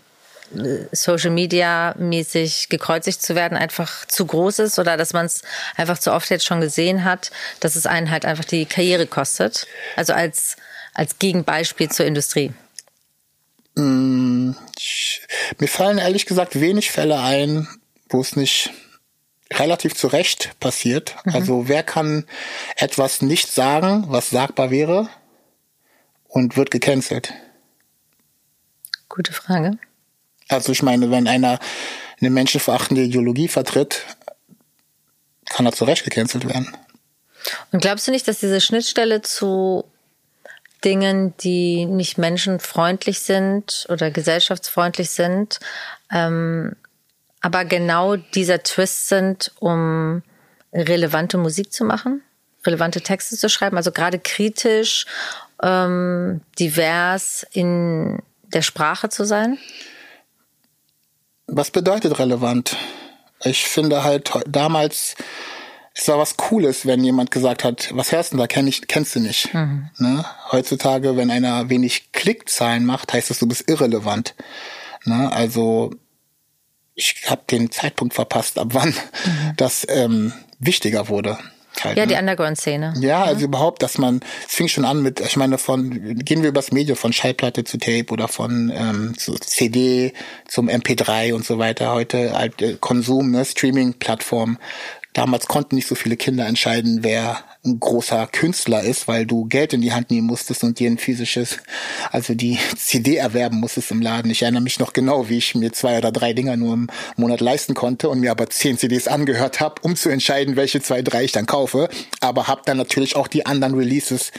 [0.92, 5.42] Social Media mäßig gekreuzigt zu werden einfach zu groß ist oder dass man es
[5.76, 9.68] einfach zu oft jetzt schon gesehen hat, dass es einen halt einfach die Karriere kostet.
[9.96, 10.56] Also als,
[10.94, 12.54] als Gegenbeispiel zur Industrie.
[13.76, 14.52] Mm,
[15.60, 17.68] mir fallen ehrlich gesagt wenig Fälle ein,
[18.10, 18.72] wo es nicht
[19.52, 21.16] relativ zu Recht passiert.
[21.26, 21.36] Mhm.
[21.36, 22.26] Also wer kann
[22.78, 25.10] etwas nicht sagen, was sagbar wäre
[26.28, 27.34] und wird gecancelt?
[29.10, 29.78] Gute Frage.
[30.48, 31.60] Also ich meine, wenn einer
[32.22, 34.04] eine menschenverachtende Ideologie vertritt,
[35.50, 36.76] kann er zu Recht gecancelt werden.
[37.72, 39.86] Und glaubst du nicht, dass diese Schnittstelle zu
[40.84, 45.60] Dingen, die nicht menschenfreundlich sind oder gesellschaftsfreundlich sind,
[46.12, 46.76] ähm,
[47.42, 50.24] aber genau dieser Twist sind, um
[50.74, 52.22] relevante Musik zu machen,
[52.66, 55.06] relevante Texte zu schreiben, also gerade kritisch,
[55.62, 59.58] ähm, divers in der Sprache zu sein?
[61.48, 62.76] Was bedeutet relevant?
[63.44, 65.16] Ich finde halt damals,
[65.94, 69.16] es war was Cooles, wenn jemand gesagt hat, was hörst du da, kenn ich, kennst
[69.16, 69.54] du nicht.
[69.54, 69.90] Mhm.
[69.98, 70.26] Ne?
[70.52, 74.36] Heutzutage, wenn einer wenig Klickzahlen macht, heißt das, du bist irrelevant.
[75.06, 75.32] Ne?
[75.32, 75.92] Also
[76.96, 79.54] ich habe den Zeitpunkt verpasst, ab wann mhm.
[79.58, 81.38] das ähm, wichtiger wurde.
[81.84, 82.14] Halt, ja, ne?
[82.14, 82.94] die Underground-Szene.
[83.00, 83.48] Ja, also ja.
[83.48, 86.98] überhaupt, dass man, es fing schon an mit, ich meine, von, gehen wir übers Medium,
[86.98, 90.14] von Schallplatte zu Tape oder von ähm, zu CD
[90.48, 91.94] zum MP3 und so weiter.
[91.94, 94.58] Heute halt äh, Konsum, ne, Streaming-Plattform.
[95.14, 99.74] Damals konnten nicht so viele Kinder entscheiden, wer ein großer Künstler ist, weil du Geld
[99.74, 101.58] in die Hand nehmen musstest und dir ein physisches,
[102.12, 104.32] also die CD erwerben musstest im Laden.
[104.32, 107.42] Ich erinnere mich noch genau, wie ich mir zwei oder drei Dinger nur im Monat
[107.42, 111.24] leisten konnte und mir aber zehn CDs angehört habe, um zu entscheiden, welche zwei, drei
[111.24, 111.90] ich dann kaufe.
[112.22, 114.32] Aber habe dann natürlich auch die anderen Releases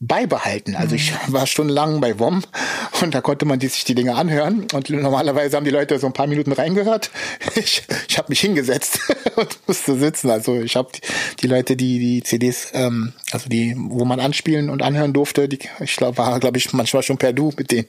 [0.00, 0.74] beibehalten.
[0.74, 1.16] Also ich mhm.
[1.34, 2.42] war stundenlang bei WOM
[3.02, 6.12] und da konnte man sich die Dinge anhören und normalerweise haben die Leute so ein
[6.12, 7.10] paar Minuten reingehört.
[7.56, 9.00] Ich, ich habe mich hingesetzt
[9.36, 10.30] und musste sitzen.
[10.30, 10.88] Also ich habe
[11.42, 15.58] die, Leute, die die CDs, ähm, also die, wo man anspielen und anhören durfte, die,
[15.80, 17.88] ich glaube, war, glaube ich, manchmal schon per Du mit denen.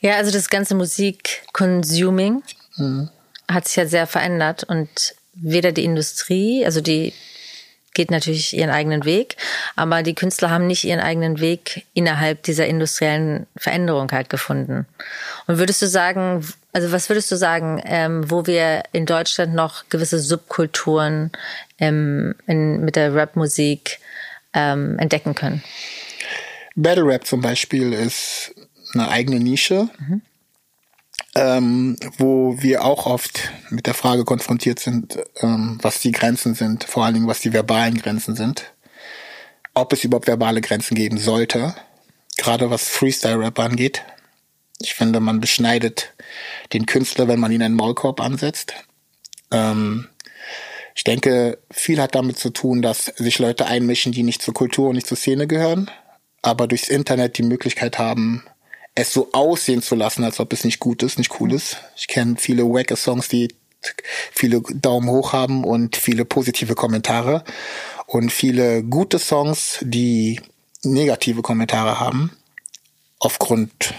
[0.00, 2.42] Ja, also das ganze Musik-Consuming
[2.76, 3.10] mhm.
[3.48, 4.88] hat sich ja sehr verändert und
[5.34, 7.12] weder die Industrie, also die
[7.94, 9.36] geht natürlich ihren eigenen Weg,
[9.76, 14.86] aber die Künstler haben nicht ihren eigenen Weg innerhalb dieser industriellen Veränderung halt gefunden.
[15.46, 19.88] Und würdest du sagen, also was würdest du sagen, ähm, wo wir in Deutschland noch
[19.88, 21.30] gewisse Subkulturen
[21.78, 23.98] ähm, in, mit der Rapmusik
[24.54, 25.62] ähm, entdecken können?
[26.74, 28.54] Battle Rap zum Beispiel ist
[28.94, 29.88] eine eigene Nische.
[29.98, 30.22] Mhm
[31.34, 36.84] ähm, wo wir auch oft mit der Frage konfrontiert sind, ähm, was die Grenzen sind,
[36.84, 38.72] vor allen Dingen was die verbalen Grenzen sind,
[39.74, 41.74] ob es überhaupt verbale Grenzen geben sollte,
[42.36, 44.02] gerade was Freestyle-Rap angeht.
[44.80, 46.12] Ich finde, man beschneidet
[46.72, 48.74] den Künstler, wenn man ihn einen Maulkorb ansetzt.
[49.50, 50.08] Ähm,
[50.94, 54.88] ich denke, viel hat damit zu tun, dass sich Leute einmischen, die nicht zur Kultur
[54.88, 55.90] und nicht zur Szene gehören,
[56.42, 58.44] aber durchs Internet die Möglichkeit haben,
[58.94, 61.78] es so aussehen zu lassen, als ob es nicht gut ist, nicht cool ist.
[61.96, 63.48] Ich kenne viele wacke Songs, die
[64.32, 67.44] viele Daumen hoch haben und viele positive Kommentare
[68.06, 70.40] und viele gute Songs, die
[70.82, 72.36] negative Kommentare haben
[73.18, 73.94] aufgrund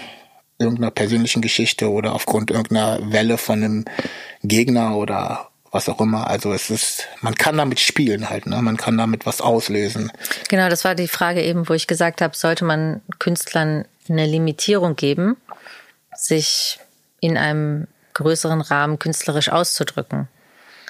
[0.58, 3.84] irgendeiner persönlichen Geschichte oder aufgrund irgendeiner Welle von einem
[4.42, 6.28] Gegner oder was auch immer.
[6.28, 8.62] Also es ist, man kann damit spielen halt, ne?
[8.62, 10.12] Man kann damit was auslösen.
[10.48, 14.96] Genau, das war die Frage eben, wo ich gesagt habe, sollte man Künstlern eine Limitierung
[14.96, 15.36] geben,
[16.16, 16.78] sich
[17.20, 20.28] in einem größeren Rahmen künstlerisch auszudrücken.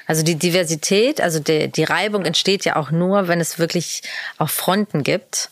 [0.06, 4.02] Also die Diversität, also die, die Reibung entsteht ja auch nur, wenn es wirklich
[4.38, 5.50] auch Fronten gibt.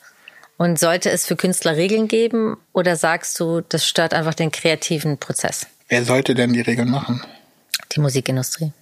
[0.58, 5.18] Und sollte es für Künstler Regeln geben oder sagst du, das stört einfach den kreativen
[5.18, 5.66] Prozess?
[5.88, 7.24] Wer sollte denn die Regeln machen?
[7.92, 8.72] Die Musikindustrie.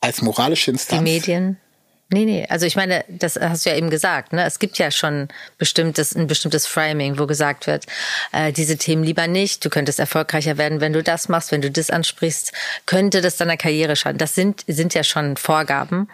[0.00, 0.98] Als moralische Instanz?
[0.98, 1.58] Die Medien.
[2.08, 4.44] Nee, nee, also ich meine, das hast du ja eben gesagt, ne?
[4.44, 5.26] Es gibt ja schon
[5.58, 7.86] bestimmtes, ein bestimmtes Framing, wo gesagt wird,
[8.30, 11.70] äh, diese Themen lieber nicht, du könntest erfolgreicher werden, wenn du das machst, wenn du
[11.70, 12.52] das ansprichst,
[12.86, 14.18] könnte das deiner Karriere schaden.
[14.18, 16.08] Das sind, sind ja schon Vorgaben,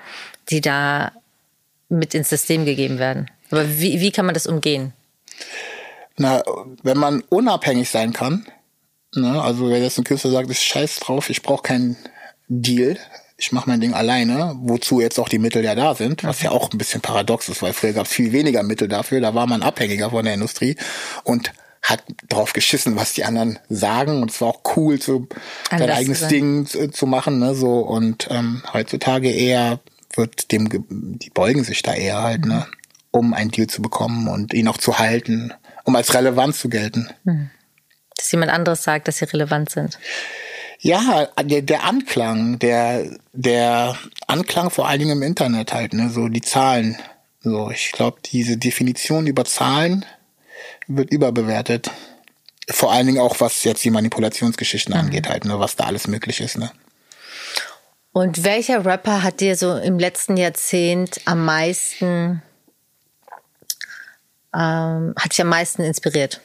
[0.48, 1.12] die da
[1.90, 3.30] mit ins System gegeben werden.
[3.50, 4.94] Aber wie, wie kann man das umgehen?
[6.16, 6.42] Na,
[6.82, 8.46] wenn man unabhängig sein kann,
[9.14, 11.96] ne, also wenn jetzt ein Künstler sagt, ich scheiß drauf, ich brauche keinen
[12.48, 12.98] Deal,
[13.42, 16.52] ich mache mein Ding alleine, wozu jetzt auch die Mittel ja da sind, was ja
[16.52, 19.48] auch ein bisschen paradox ist, weil früher gab es viel weniger Mittel dafür, da war
[19.48, 20.76] man abhängiger von der Industrie
[21.24, 21.52] und
[21.82, 25.26] hat drauf geschissen, was die anderen sagen und es war auch cool, zu,
[25.70, 29.80] sein eigenes Ding zu, zu, machen, ne, so und ähm, heutzutage eher
[30.14, 30.68] wird dem,
[31.18, 32.68] die beugen sich da eher halt, ne,
[33.10, 35.52] um einen Deal zu bekommen und ihn auch zu halten,
[35.82, 37.10] um als relevant zu gelten.
[37.24, 37.50] Hm.
[38.16, 39.98] Dass jemand anderes sagt, dass sie relevant sind.
[40.84, 46.26] Ja, der, der Anklang, der, der Anklang vor allen Dingen im Internet halt, ne, so
[46.26, 46.98] die Zahlen.
[47.40, 50.04] So, ich glaube, diese Definition über Zahlen
[50.88, 51.92] wird überbewertet.
[52.68, 55.00] Vor allen Dingen auch, was jetzt die Manipulationsgeschichten mhm.
[55.00, 56.72] angeht, halt, ne, was da alles möglich ist, ne.
[58.10, 62.42] Und welcher Rapper hat dir so im letzten Jahrzehnt am meisten,
[64.52, 66.40] ähm, hat dich am meisten inspiriert?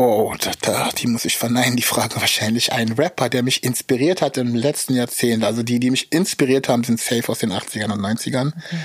[0.00, 2.72] Oh, da, da, die muss ich verneinen, die Frage wahrscheinlich.
[2.72, 5.42] Ein Rapper, der mich inspiriert hat im letzten Jahrzehnt.
[5.42, 8.52] Also die, die mich inspiriert haben, sind safe aus den 80ern und 90ern.
[8.54, 8.78] Okay.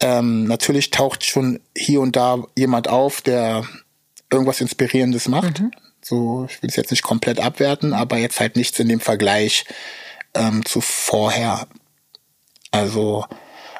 [0.00, 3.66] Ähm, natürlich taucht schon hier und da jemand auf, der
[4.32, 5.60] irgendwas Inspirierendes macht.
[5.60, 5.72] Mhm.
[6.00, 9.66] So, ich will es jetzt nicht komplett abwerten, aber jetzt halt nichts in dem Vergleich
[10.32, 11.68] ähm, zu vorher.
[12.70, 13.26] Also,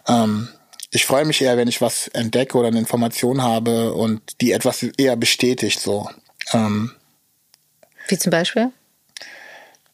[0.07, 0.51] ähm,
[0.90, 4.83] ich freue mich eher, wenn ich was entdecke oder eine Information habe und die etwas
[4.83, 6.07] eher bestätigt, so.
[6.52, 6.92] Ähm,
[8.08, 8.72] Wie zum Beispiel?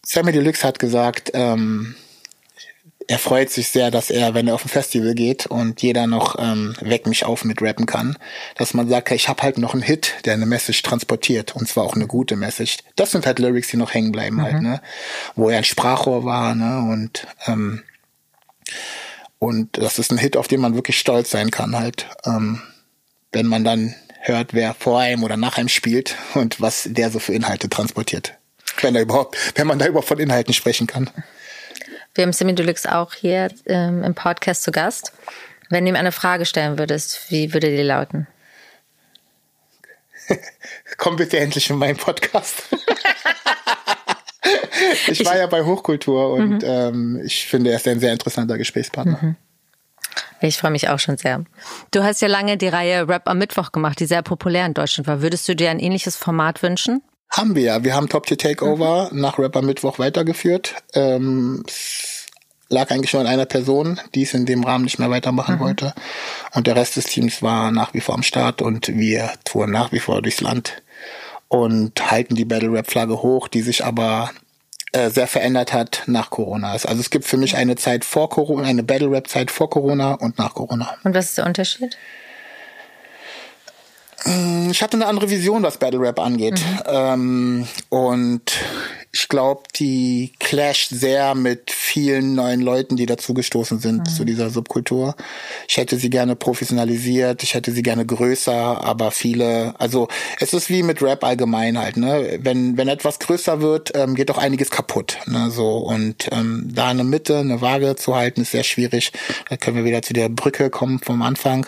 [0.05, 1.97] Sammy Deluxe hat gesagt, ähm,
[3.09, 6.37] er freut sich sehr, dass er, wenn er auf ein Festival geht und jeder noch
[6.39, 8.17] ähm, Weck mich auf mit rappen kann,
[8.57, 11.69] dass man sagt, hey, ich habe halt noch einen Hit, der eine Message transportiert und
[11.69, 12.79] zwar auch eine gute Message.
[12.97, 14.69] Das sind halt Lyrics, die noch hängen bleiben halt, mhm.
[14.69, 14.89] halt, ne?
[15.37, 16.79] Wo er ein Sprachrohr war, ne?
[16.93, 17.83] Und ähm,
[19.39, 22.63] und das ist ein Hit, auf den man wirklich stolz sein kann halt, ähm,
[23.33, 23.95] wenn man dann
[24.27, 28.35] hört, wer vor einem oder nach einem spielt und was der so für Inhalte transportiert.
[28.81, 31.11] Wenn er überhaupt, wenn man da überhaupt von Inhalten sprechen kann.
[32.15, 35.13] Wir haben Semi Deluxe auch hier ähm, im Podcast zu Gast.
[35.69, 38.27] Wenn du ihm eine Frage stellen würdest, wie würde die lauten?
[40.97, 42.65] Komm bitte endlich in meinen Podcast.
[45.09, 46.65] ich war ja bei Hochkultur und mhm.
[46.65, 49.19] ähm, ich finde, er ist ein sehr interessanter Gesprächspartner.
[49.21, 49.37] Mhm.
[50.41, 51.45] Ich freue mich auch schon sehr.
[51.91, 55.07] Du hast ja lange die Reihe Rap am Mittwoch gemacht, die sehr populär in Deutschland
[55.07, 55.23] war.
[55.23, 57.03] Würdest du dir ein ähnliches Format wünschen?
[57.31, 57.85] Haben wir ja.
[57.85, 59.21] Wir haben Top Tier Takeover mhm.
[59.21, 60.75] nach Rapper Mittwoch weitergeführt.
[60.95, 61.65] Ähm,
[62.69, 65.61] lag eigentlich nur an einer Person, die es in dem Rahmen nicht mehr weitermachen mhm.
[65.61, 65.95] wollte.
[66.55, 69.93] Und der Rest des Teams war nach wie vor am Start und wir touren nach
[69.93, 70.83] wie vor durchs Land
[71.49, 74.31] und halten die Battle Rap Flagge hoch, die sich aber
[74.93, 76.73] äh, sehr verändert hat nach Corona.
[76.73, 80.15] Also es gibt für mich eine Zeit vor Corona, eine Battle Rap Zeit vor Corona
[80.15, 80.97] und nach Corona.
[81.05, 81.97] Und was ist der Unterschied?
[84.25, 86.61] Mm, ich hatte eine andere Vision, was Battle Rap angeht.
[86.61, 86.83] Mhm.
[86.87, 88.53] Ähm, und
[89.17, 94.05] ich glaube, die clasht sehr mit vielen neuen Leuten, die dazugestoßen sind mhm.
[94.05, 95.17] zu dieser Subkultur.
[95.67, 100.69] Ich hätte sie gerne professionalisiert, ich hätte sie gerne größer, aber viele, also es ist
[100.69, 102.41] wie mit Rap allgemein halt, ne?
[102.43, 105.17] Wenn, wenn etwas größer wird, ähm, geht doch einiges kaputt.
[105.25, 105.51] Ne?
[105.51, 109.13] So, und ähm, da eine Mitte, eine Waage zu halten, ist sehr schwierig.
[109.49, 111.67] Da können wir wieder zu der Brücke kommen vom Anfang.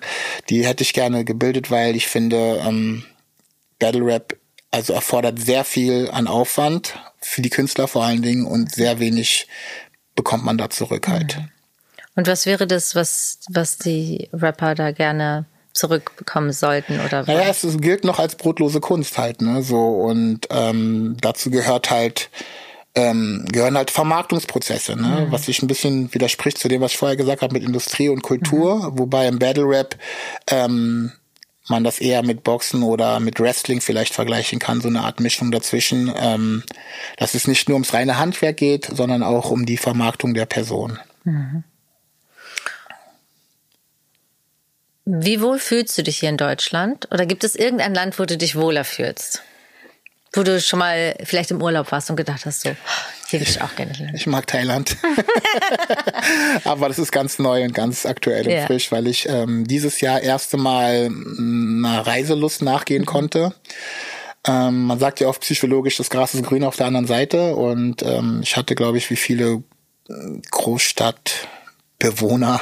[0.51, 3.05] Die hätte ich gerne gebildet, weil ich finde, ähm,
[3.79, 4.37] Battle Rap
[4.71, 9.49] also erfordert sehr viel an Aufwand für die Künstler vor allen Dingen und sehr wenig
[10.15, 11.39] bekommt man da zurück halt.
[11.39, 11.49] Mhm.
[12.17, 17.29] Und was wäre das, was, was die Rapper da gerne zurückbekommen sollten oder was?
[17.29, 19.63] Naja, es, es gilt noch als brotlose Kunst halt, ne?
[19.63, 22.31] So und ähm, dazu gehört halt
[22.97, 25.27] ähm, gehören halt Vermarktungsprozesse, ne?
[25.27, 25.33] Mhm.
[25.33, 28.23] was sich ein bisschen widerspricht zu dem, was ich vorher gesagt habe mit Industrie und
[28.23, 28.99] Kultur, mhm.
[28.99, 29.97] wobei im Battle Rap
[30.51, 31.13] ähm,
[31.71, 35.51] man das eher mit Boxen oder mit Wrestling vielleicht vergleichen kann, so eine Art Mischung
[35.51, 36.63] dazwischen, ähm,
[37.17, 40.99] dass es nicht nur ums reine Handwerk geht, sondern auch um die Vermarktung der Person.
[41.25, 41.65] Mhm.
[45.11, 47.09] Wie wohl fühlst du dich hier in Deutschland?
[47.11, 49.43] Oder gibt es irgendein Land, wo du dich wohler fühlst?
[50.35, 52.77] Wo du schon mal vielleicht im Urlaub warst und gedacht hast, so,
[53.33, 54.12] würde ich auch gerne.
[54.14, 54.97] Ich mag Thailand.
[56.64, 58.64] Aber das ist ganz neu und ganz aktuell und ja.
[58.67, 63.07] frisch, weil ich ähm, dieses Jahr erste Mal einer Reiselust nachgehen mhm.
[63.07, 63.55] konnte.
[64.47, 67.57] Ähm, man sagt ja oft psychologisch, das Gras ist grün auf der anderen Seite.
[67.57, 69.62] Und ähm, ich hatte, glaube ich, wie viele
[70.09, 72.61] äh, Großstadtbewohner,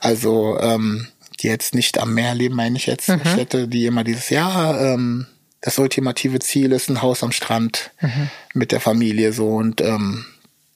[0.00, 1.08] also ähm,
[1.40, 3.08] die jetzt nicht am Meer leben, meine ich jetzt.
[3.08, 3.20] Mhm.
[3.24, 5.26] Ich hätte die immer dieses Jahr ähm,
[5.66, 8.30] das ultimative Ziel ist ein Haus am Strand mhm.
[8.54, 10.24] mit der Familie so und ähm,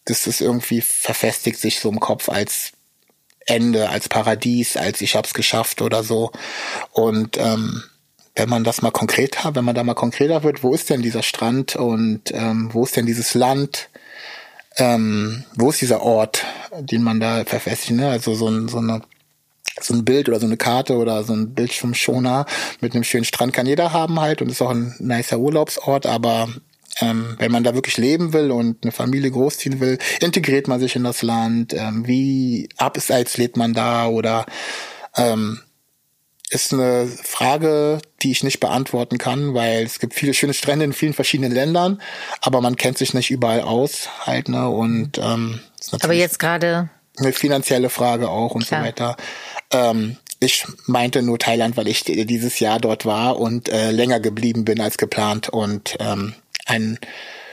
[0.04, 2.72] das ist irgendwie verfestigt sich so im Kopf als
[3.46, 6.32] Ende, als Paradies, als ich hab's geschafft oder so.
[6.90, 7.84] Und ähm,
[8.34, 11.02] wenn man das mal konkret hat, wenn man da mal konkreter wird, wo ist denn
[11.02, 13.90] dieser Strand und ähm, wo ist denn dieses Land?
[14.76, 16.44] Ähm, wo ist dieser Ort,
[16.80, 17.92] den man da verfestigt?
[17.92, 18.10] Ne?
[18.10, 19.02] Also so, ein, so eine
[19.82, 22.46] so ein Bild oder so eine Karte oder so ein Bildschirmschoner
[22.80, 26.48] mit einem schönen Strand kann jeder haben halt und ist auch ein nicer Urlaubsort, aber
[27.00, 30.96] ähm, wenn man da wirklich leben will und eine Familie großziehen will, integriert man sich
[30.96, 34.46] in das Land, ähm, wie abseits lebt man da oder
[35.16, 35.60] ähm,
[36.50, 40.92] ist eine Frage, die ich nicht beantworten kann, weil es gibt viele schöne Strände in
[40.92, 42.02] vielen verschiedenen Ländern,
[42.42, 44.68] aber man kennt sich nicht überall aus halt, ne?
[44.68, 45.60] Und ähm,
[46.00, 48.80] aber jetzt gerade eine finanzielle Frage auch und Klar.
[48.80, 49.16] so weiter.
[49.72, 54.64] Ähm, ich meinte nur Thailand, weil ich dieses Jahr dort war und äh, länger geblieben
[54.64, 56.34] bin als geplant und ähm,
[56.66, 56.98] ein,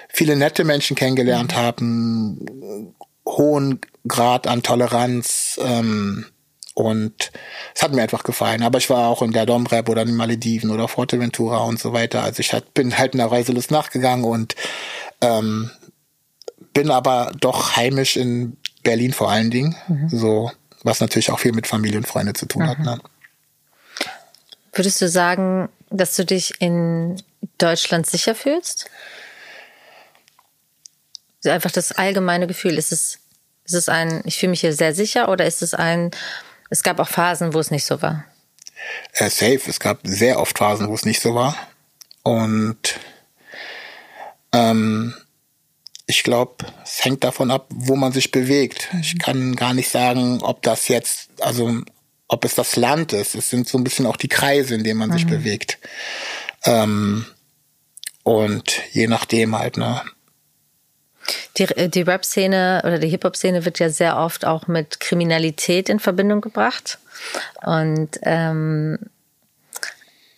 [0.09, 1.57] viele nette Menschen kennengelernt mhm.
[1.57, 2.95] haben,
[3.25, 6.25] hohen Grad an Toleranz ähm,
[6.73, 7.31] Und
[7.73, 8.61] es hat mir einfach gefallen.
[8.61, 11.91] Aber ich war auch in der Domrep oder in den Malediven oder Forteventura und so
[11.91, 12.21] weiter.
[12.21, 14.55] Also ich bin halt einer Reiselust nachgegangen und
[15.21, 15.71] ähm,
[16.73, 19.75] bin aber doch heimisch in Berlin vor allen Dingen.
[19.89, 20.07] Mhm.
[20.09, 20.49] So,
[20.83, 22.67] was natürlich auch viel mit Familie und Freunde zu tun mhm.
[22.69, 22.79] hat.
[22.79, 22.99] Ne?
[24.71, 27.21] Würdest du sagen, dass du dich in
[27.57, 28.89] Deutschland sicher fühlst?
[31.43, 33.19] Einfach das allgemeine Gefühl, ist es,
[33.65, 36.11] ist es ein, ich fühle mich hier sehr sicher oder ist es ein,
[36.69, 38.23] es gab auch Phasen, wo es nicht so war?
[39.13, 41.57] Äh, safe, es gab sehr oft Phasen, wo es nicht so war.
[42.23, 42.99] Und
[44.53, 45.13] ähm,
[46.07, 48.87] ich glaube, es hängt davon ab, wo man sich bewegt.
[49.01, 51.81] Ich kann gar nicht sagen, ob das jetzt, also
[52.29, 53.35] ob es das Land ist.
[53.35, 55.13] Es sind so ein bisschen auch die Kreise, in denen man mhm.
[55.13, 55.79] sich bewegt.
[56.63, 57.25] Ähm,
[58.23, 60.01] und je nachdem halt, ne?
[61.57, 65.99] Die, äh, die Rap-Szene oder die Hip-Hop-Szene wird ja sehr oft auch mit Kriminalität in
[65.99, 66.99] Verbindung gebracht.
[67.65, 68.97] Und ähm,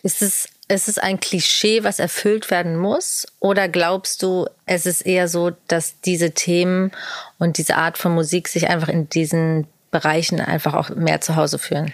[0.02, 3.26] ist es ist es ein Klischee, was erfüllt werden muss?
[3.40, 6.92] Oder glaubst du, es ist eher so, dass diese Themen
[7.38, 11.58] und diese Art von Musik sich einfach in diesen Bereichen einfach auch mehr zu Hause
[11.58, 11.92] fühlen?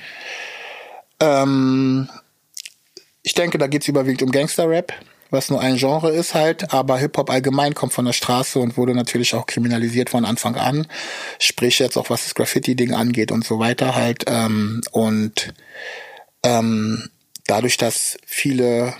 [1.21, 2.09] Ähm,
[3.23, 4.93] ich denke, da geht es überwiegend um Gangster-Rap,
[5.31, 8.95] was nur ein Genre ist halt, aber Hip-Hop allgemein kommt von der Straße und wurde
[8.95, 10.87] natürlich auch kriminalisiert von Anfang an.
[11.39, 14.25] Sprich jetzt auch, was das Graffiti-Ding angeht und so weiter halt.
[14.27, 15.55] Ähm, und
[16.43, 17.09] ähm,
[17.47, 18.95] dadurch, dass viele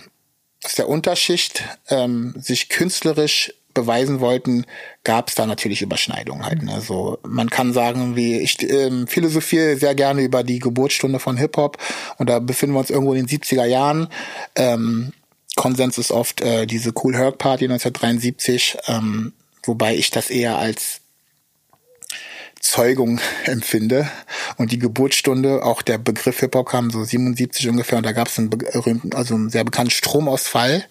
[0.63, 4.65] aus der Unterschicht ähm, sich künstlerisch beweisen wollten,
[5.03, 6.63] gab es da natürlich Überschneidungen halt.
[6.63, 6.73] Ne?
[6.73, 11.57] Also man kann sagen, wie ich ähm, philosophiere sehr gerne über die Geburtsstunde von Hip
[11.57, 11.77] Hop
[12.17, 14.07] und da befinden wir uns irgendwo in den 70er Jahren.
[14.55, 15.13] Ähm,
[15.55, 19.33] Konsens ist oft äh, diese Cool Herc Party 1973, ähm,
[19.63, 21.01] wobei ich das eher als
[22.67, 24.09] Zeugung empfinde.
[24.57, 28.37] Und die Geburtsstunde, auch der Begriff Hip-Hop kam so 77 ungefähr und da gab es
[28.37, 30.85] einen berühmten, also einen sehr bekannten Stromausfall,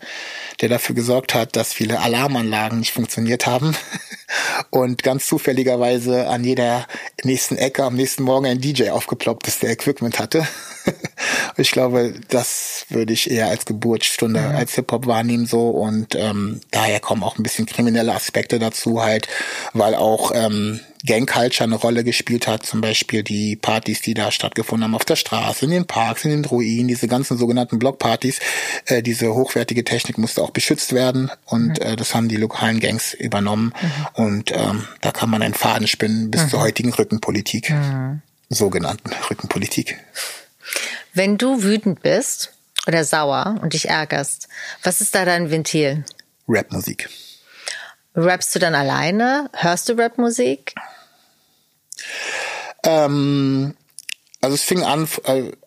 [0.60, 3.76] der dafür gesorgt hat, dass viele Alarmanlagen nicht funktioniert haben.
[4.70, 6.86] Und ganz zufälligerweise an jeder
[7.22, 10.46] nächsten Ecke am nächsten Morgen ein DJ aufgeploppt ist, der Equipment hatte.
[11.56, 14.56] ich glaube, das würde ich eher als Geburtsstunde, mhm.
[14.56, 19.28] als Hip-Hop wahrnehmen so und ähm, daher kommen auch ein bisschen kriminelle Aspekte dazu halt,
[19.72, 24.32] weil auch ähm, Gang Culture eine Rolle gespielt hat, zum Beispiel die Partys, die da
[24.32, 28.40] stattgefunden haben auf der Straße, in den Parks, in den Ruinen, diese ganzen sogenannten Blockpartys,
[28.86, 31.86] äh, diese hochwertige Technik musste auch beschützt werden und mhm.
[31.86, 34.24] äh, das haben die lokalen Gangs übernommen mhm.
[34.24, 36.48] und ähm, da kann man einen Faden spinnen bis mhm.
[36.48, 38.20] zur heutigen Rückenpolitik, mhm.
[38.48, 39.98] sogenannten Rückenpolitik.
[41.16, 42.52] Wenn du wütend bist
[42.86, 44.48] oder sauer und dich ärgerst,
[44.82, 46.04] was ist da dein Ventil?
[46.46, 47.08] Rapmusik.
[48.14, 49.48] Rappst du dann alleine?
[49.54, 50.74] Hörst du Rapmusik?
[52.82, 53.74] Ähm,
[54.42, 55.08] also es fing an,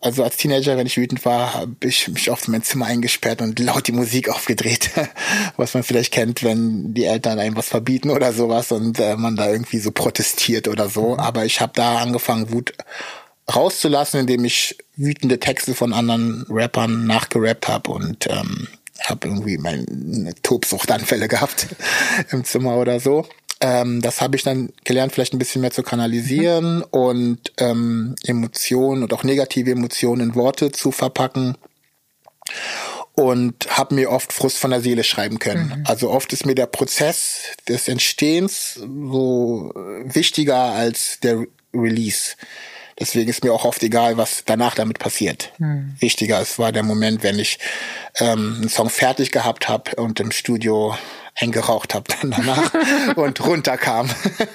[0.00, 3.42] also als Teenager, wenn ich wütend war, habe ich mich oft in mein Zimmer eingesperrt
[3.42, 4.90] und laut die Musik aufgedreht,
[5.56, 9.34] was man vielleicht kennt, wenn die Eltern einem was verbieten oder sowas und äh, man
[9.34, 11.14] da irgendwie so protestiert oder so.
[11.14, 11.18] Mhm.
[11.18, 12.72] Aber ich habe da angefangen, Wut
[13.54, 18.68] rauszulassen, indem ich wütende Texte von anderen Rappern nachgerappt habe und ähm,
[19.04, 21.68] habe irgendwie meine Tobsuchtanfälle gehabt
[22.30, 23.26] im Zimmer oder so.
[23.60, 26.84] Ähm, das habe ich dann gelernt, vielleicht ein bisschen mehr zu kanalisieren mhm.
[26.90, 31.56] und ähm, Emotionen und auch negative Emotionen in Worte zu verpacken
[33.14, 35.74] und habe mir oft Frust von der Seele schreiben können.
[35.76, 35.84] Mhm.
[35.86, 39.72] Also oft ist mir der Prozess des Entstehens so
[40.04, 41.44] wichtiger als der
[41.74, 42.36] Release.
[43.00, 45.52] Deswegen ist mir auch oft egal, was danach damit passiert.
[45.58, 45.94] Mhm.
[45.98, 47.58] Wichtiger ist war der Moment, wenn ich
[48.18, 50.94] ähm, einen Song fertig gehabt habe und im Studio
[51.40, 52.72] eingeraucht habe dann danach
[53.16, 54.10] und runterkam.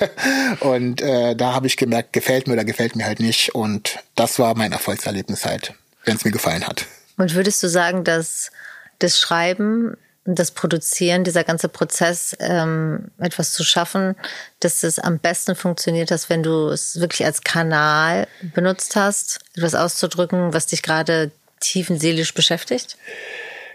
[0.59, 3.55] und äh, da habe ich gemerkt, gefällt mir oder gefällt mir halt nicht.
[3.55, 5.73] Und das war mein Erfolgserlebnis halt,
[6.05, 6.85] wenn es mir gefallen hat.
[7.17, 8.51] Und würdest du sagen, dass
[8.99, 14.15] das Schreiben das Produzieren, dieser ganze Prozess, ähm, etwas zu schaffen,
[14.59, 19.75] dass es am besten funktioniert hast, wenn du es wirklich als Kanal benutzt hast, etwas
[19.75, 22.97] auszudrücken, was dich gerade tiefenseelisch beschäftigt?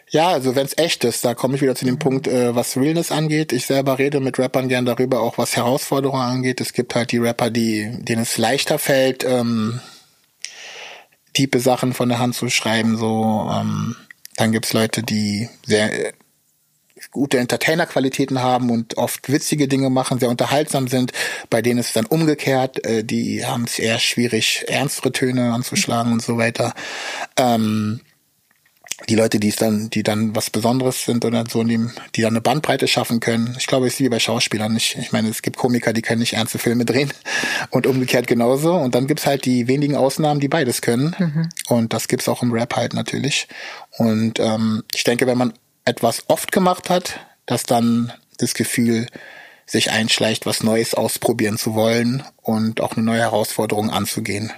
[0.09, 2.76] Ja, also wenn es echt ist, da komme ich wieder zu dem Punkt, äh, was
[2.76, 3.53] Realness angeht.
[3.53, 6.61] Ich selber rede mit Rappern gern darüber, auch was Herausforderungen angeht.
[6.61, 9.80] Es gibt halt die Rapper, die denen es leichter fällt, ähm,
[11.32, 12.96] tiefe Sachen von der Hand zu schreiben.
[12.96, 13.94] So, ähm,
[14.36, 16.12] dann gibt's Leute, die sehr
[17.11, 21.12] gute Entertainer-Qualitäten haben und oft witzige Dinge machen, sehr unterhaltsam sind.
[21.48, 22.84] Bei denen ist es dann umgekehrt.
[22.84, 26.74] Äh, die haben es eher schwierig, ernstere Töne anzuschlagen und so weiter.
[27.36, 28.00] Ähm,
[29.08, 31.80] die Leute, die es dann, die dann was Besonderes sind oder so, die,
[32.14, 33.56] die dann eine Bandbreite schaffen können.
[33.58, 34.76] Ich glaube, es ist wie bei Schauspielern.
[34.76, 37.12] Ich, ich meine, es gibt Komiker, die können nicht ernste Filme drehen
[37.70, 38.74] und umgekehrt genauso.
[38.74, 41.16] Und dann gibt's halt die wenigen Ausnahmen, die beides können.
[41.18, 41.48] Mhm.
[41.68, 43.48] Und das gibt's auch im Rap halt natürlich.
[43.96, 45.54] Und ähm, ich denke, wenn man
[45.84, 49.06] etwas oft gemacht hat, dass dann das Gefühl
[49.66, 54.52] sich einschleicht, was Neues ausprobieren zu wollen und auch eine neue Herausforderung anzugehen.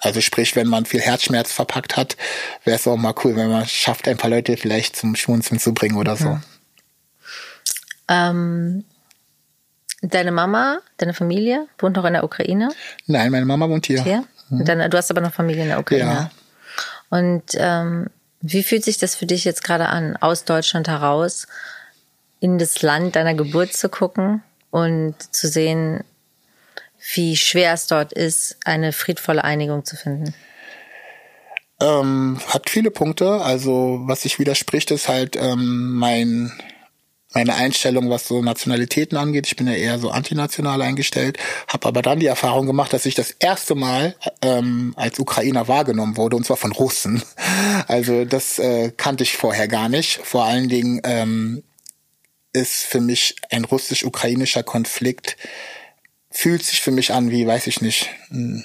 [0.00, 2.16] Also sprich, wenn man viel Herzschmerz verpackt hat,
[2.64, 5.74] wäre es auch mal cool, wenn man schafft, ein paar Leute vielleicht zum Schmunzeln zu
[5.74, 6.38] bringen oder so.
[8.08, 8.84] Ähm,
[10.02, 12.70] deine Mama, deine Familie wohnt noch in der Ukraine?
[13.06, 14.02] Nein, meine Mama wohnt hier.
[14.02, 14.24] Hier?
[14.50, 14.64] Mhm.
[14.64, 16.04] Dann, du hast aber noch Familie in der Ukraine.
[16.04, 16.30] Ja.
[17.10, 18.10] Und ähm,
[18.52, 21.46] wie fühlt sich das für dich jetzt gerade an, aus Deutschland heraus
[22.40, 26.04] in das Land deiner Geburt zu gucken und zu sehen,
[27.14, 30.34] wie schwer es dort ist, eine friedvolle Einigung zu finden?
[31.80, 33.40] Ähm, hat viele Punkte.
[33.40, 36.52] Also was sich widerspricht, ist halt ähm, mein
[37.36, 39.46] meine Einstellung, was so Nationalitäten angeht.
[39.46, 41.36] Ich bin ja eher so antinational eingestellt,
[41.68, 46.16] habe aber dann die Erfahrung gemacht, dass ich das erste Mal ähm, als Ukrainer wahrgenommen
[46.16, 47.22] wurde, und zwar von Russen.
[47.88, 50.20] Also das äh, kannte ich vorher gar nicht.
[50.24, 51.62] Vor allen Dingen ähm,
[52.52, 55.36] ist für mich ein russisch-ukrainischer Konflikt
[56.30, 58.64] fühlt sich für mich an wie, weiß ich nicht, ein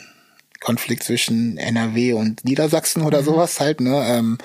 [0.62, 3.26] Konflikt zwischen NRW und Niedersachsen oder mhm.
[3.26, 4.04] sowas halt, ne?
[4.08, 4.38] Ähm,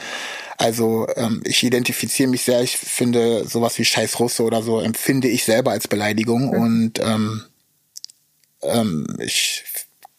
[0.59, 5.28] also ähm, ich identifiziere mich sehr, ich finde sowas wie Scheiß Russe oder so empfinde
[5.28, 6.61] ich selber als Beleidigung mhm.
[6.61, 7.44] und ähm,
[8.62, 9.64] ähm, ich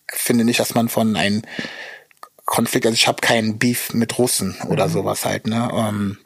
[0.07, 1.41] finde nicht, dass man von einem
[2.45, 4.91] Konflikt, also ich habe keinen Beef mit Russen oder mhm.
[4.91, 5.69] sowas halt, ne?
[5.73, 6.17] Ähm,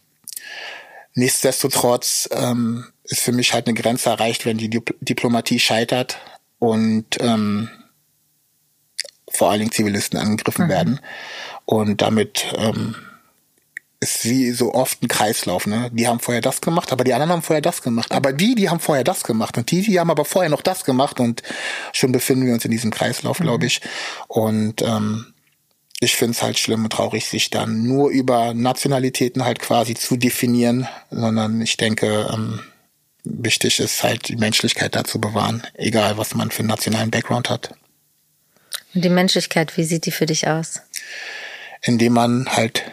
[1.14, 6.20] nichtsdestotrotz ähm, ist für mich halt eine Grenze erreicht, wenn die Diplomatie scheitert
[6.60, 7.70] und ähm,
[9.30, 10.70] vor allen Dingen Zivilisten angegriffen mhm.
[10.70, 11.00] werden.
[11.66, 12.96] Und damit ähm,
[14.02, 15.68] ist wie so oft ein Kreislauf.
[15.68, 15.90] Ne?
[15.94, 18.12] Die haben vorher das gemacht, aber die anderen haben vorher das gemacht.
[18.12, 20.84] Aber die, die haben vorher das gemacht und die, die haben aber vorher noch das
[20.84, 21.44] gemacht und
[21.94, 23.44] schon befinden wir uns in diesem Kreislauf, mhm.
[23.44, 23.80] glaube ich.
[24.28, 25.34] Und ähm,
[26.00, 30.18] ich finde es halt schlimm und traurig, sich dann nur über Nationalitäten halt quasi zu
[30.18, 32.60] definieren, sondern ich denke, ähm,
[33.24, 37.52] wichtig ist halt die Menschlichkeit da zu bewahren, egal was man für einen nationalen Background
[37.52, 37.76] hat.
[38.96, 40.82] Und die Menschlichkeit, wie sieht die für dich aus?
[41.84, 42.84] Indem man halt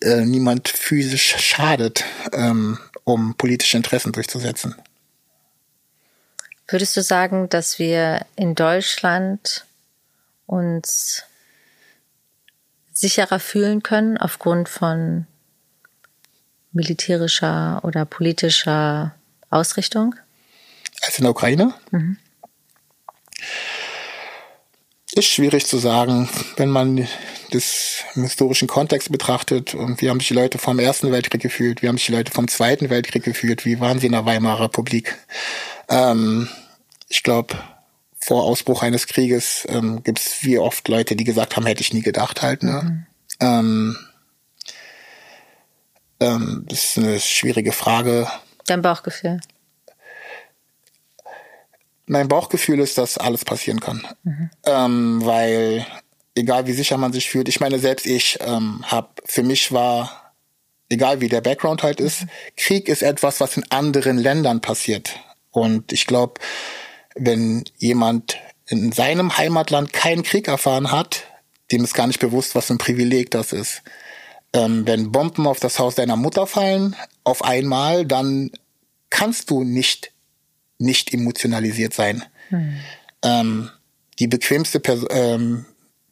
[0.00, 4.74] äh, niemand physisch schadet, ähm, um politische Interessen durchzusetzen.
[6.68, 9.66] Würdest du sagen, dass wir in Deutschland
[10.46, 11.24] uns
[12.92, 15.26] sicherer fühlen können aufgrund von
[16.72, 19.14] militärischer oder politischer
[19.50, 20.14] Ausrichtung?
[21.02, 21.74] Als in der Ukraine?
[21.90, 22.16] Mhm.
[25.14, 27.06] Ist schwierig zu sagen, wenn man
[27.50, 29.74] das im historischen Kontext betrachtet.
[29.74, 31.82] Und wie haben sich die Leute vom Ersten Weltkrieg gefühlt?
[31.82, 33.66] Wie haben sich die Leute vom Zweiten Weltkrieg gefühlt?
[33.66, 35.18] Wie waren sie in der Weimarer Republik?
[35.90, 36.48] Ähm,
[37.08, 37.56] ich glaube,
[38.18, 41.92] vor Ausbruch eines Krieges ähm, gibt es wie oft Leute, die gesagt haben, hätte ich
[41.92, 42.62] nie gedacht halt.
[42.62, 42.82] Ne?
[42.82, 43.06] Mhm.
[43.40, 43.96] Ähm,
[46.20, 48.30] ähm, das ist eine schwierige Frage.
[48.66, 49.40] Dein Bauchgefühl?
[52.12, 54.06] Mein Bauchgefühl ist, dass alles passieren kann.
[54.22, 54.50] Mhm.
[54.66, 55.86] Ähm, weil
[56.34, 60.32] egal wie sicher man sich fühlt, ich meine, selbst ich ähm, habe, für mich war,
[60.88, 62.28] egal wie der Background halt ist, mhm.
[62.56, 65.18] Krieg ist etwas, was in anderen Ländern passiert.
[65.50, 66.34] Und ich glaube,
[67.14, 71.24] wenn jemand in seinem Heimatland keinen Krieg erfahren hat,
[71.72, 73.82] dem ist gar nicht bewusst, was für ein Privileg das ist
[74.52, 78.50] ähm, wenn Bomben auf das Haus deiner Mutter fallen, auf einmal, dann
[79.10, 80.12] kannst du nicht
[80.82, 82.22] nicht emotionalisiert sein.
[82.48, 82.76] Hm.
[83.22, 83.70] Ähm,
[84.18, 85.64] die bequemste Pers ähm,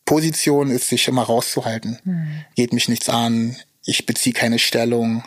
[0.05, 1.99] Position ist, sich immer rauszuhalten.
[2.05, 2.45] Hm.
[2.57, 5.25] Geht mich nichts an, ich beziehe keine Stellung.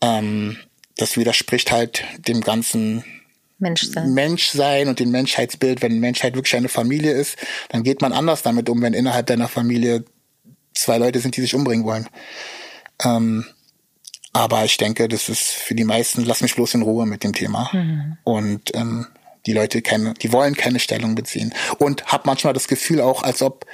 [0.00, 0.56] Ähm,
[0.96, 3.04] das widerspricht halt dem ganzen
[3.58, 4.12] Menschsein.
[4.12, 5.82] Menschsein und dem Menschheitsbild.
[5.82, 7.36] Wenn Menschheit wirklich eine Familie ist,
[7.68, 10.04] dann geht man anders damit um, wenn innerhalb deiner Familie
[10.74, 12.08] zwei Leute sind, die sich umbringen wollen.
[13.04, 13.46] Ähm,
[14.32, 17.34] aber ich denke, das ist für die meisten, lass mich bloß in Ruhe mit dem
[17.34, 17.68] Thema.
[17.72, 18.16] Mhm.
[18.24, 19.06] Und ähm,
[19.46, 21.52] die Leute keine, die wollen keine Stellung beziehen.
[21.78, 23.66] Und hab manchmal das Gefühl auch, als ob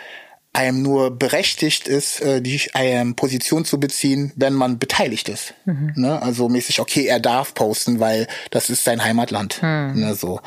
[0.53, 5.55] einem nur berechtigt ist, äh, die ähm, Position zu beziehen, wenn man beteiligt ist.
[5.67, 5.93] Mhm.
[5.95, 6.21] Ne?
[6.21, 9.63] Also mäßig, okay, er darf posten, weil das ist sein Heimatland.
[9.63, 9.93] Mhm.
[9.95, 10.41] Ne, so.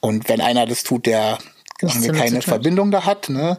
[0.00, 1.38] Und wenn einer das tut, der
[1.78, 3.58] keine Verbindung da hat, ne,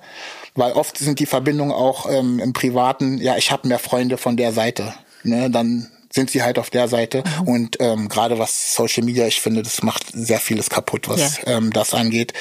[0.56, 4.38] weil oft sind die Verbindungen auch ähm, im Privaten, ja, ich habe mehr Freunde von
[4.38, 4.94] der Seite.
[5.24, 5.50] Ne?
[5.50, 7.24] Dann sind sie halt auf der Seite.
[7.42, 7.48] Mhm.
[7.48, 11.58] Und ähm, gerade was Social Media, ich finde, das macht sehr vieles kaputt, was ja.
[11.58, 12.34] ähm, das angeht,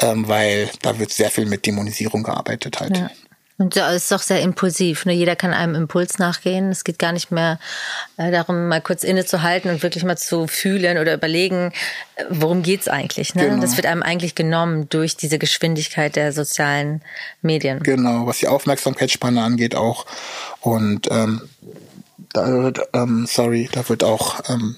[0.00, 2.96] ähm, weil da wird sehr viel mit Dämonisierung gearbeitet halt.
[2.96, 3.10] Ja.
[3.58, 5.04] Und das ist doch sehr impulsiv.
[5.04, 5.12] Ne?
[5.12, 6.70] Jeder kann einem Impuls nachgehen.
[6.70, 7.60] Es geht gar nicht mehr
[8.16, 11.70] äh, darum, mal kurz innezuhalten und wirklich mal zu fühlen oder überlegen,
[12.16, 13.36] äh, worum geht's eigentlich.
[13.36, 13.50] Ne?
[13.50, 13.60] Genau.
[13.60, 17.02] Das wird einem eigentlich genommen durch diese Geschwindigkeit der sozialen
[17.40, 17.80] Medien.
[17.84, 20.06] Genau, was die Aufmerksamkeitsspanne angeht auch.
[20.60, 21.42] Und ähm,
[22.32, 24.76] da wird, ähm, sorry, da wird auch, ähm,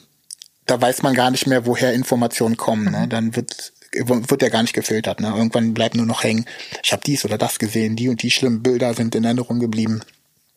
[0.66, 2.90] da weiß man gar nicht mehr, woher Informationen kommen.
[2.90, 3.06] Ne?
[3.06, 3.08] Mhm.
[3.10, 5.20] Dann wird wird ja gar nicht gefiltert.
[5.20, 5.28] Ne?
[5.28, 6.46] Irgendwann bleibt nur noch hängen,
[6.82, 10.00] ich habe dies oder das gesehen, die und die schlimmen Bilder sind in Erinnerung geblieben.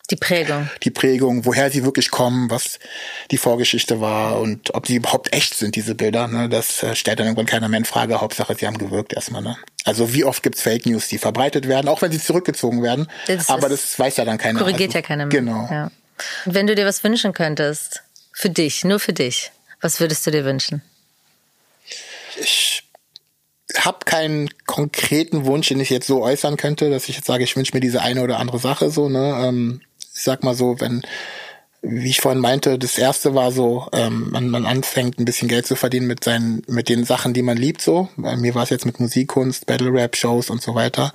[0.09, 0.69] Die Prägung.
[0.83, 2.79] Die Prägung, woher sie wirklich kommen, was
[3.29, 6.29] die Vorgeschichte war und ob sie überhaupt echt sind, diese Bilder.
[6.29, 6.47] Ne?
[6.47, 8.21] Das äh, stellt dann irgendwann keiner mehr in Frage.
[8.21, 9.41] Hauptsache, sie haben gewirkt erstmal.
[9.41, 9.57] Ne?
[9.83, 13.07] Also wie oft gibt's Fake News, die verbreitet werden, auch wenn sie zurückgezogen werden.
[13.27, 14.59] Das aber das weiß ja dann keiner.
[14.59, 15.39] Korrigiert also, ja keiner mehr.
[15.39, 15.67] Genau.
[15.69, 15.91] Ja.
[16.45, 18.03] Wenn du dir was wünschen könntest,
[18.33, 19.51] für dich, nur für dich,
[19.81, 20.81] was würdest du dir wünschen?
[22.39, 22.83] Ich
[23.75, 27.55] habe keinen konkreten Wunsch, den ich jetzt so äußern könnte, dass ich jetzt sage, ich
[27.55, 29.09] wünsche mir diese eine oder andere Sache so.
[29.09, 29.39] Ne?
[29.43, 29.81] Ähm,
[30.13, 31.03] ich sag mal so, wenn
[31.81, 35.67] wie ich vorhin meinte, das erste war so, ähm, man, man anfängt ein bisschen Geld
[35.67, 38.09] zu verdienen mit seinen, mit den Sachen, die man liebt, so.
[38.17, 41.13] Bei mir war es jetzt mit Musikkunst, Battle Rap Shows und so weiter.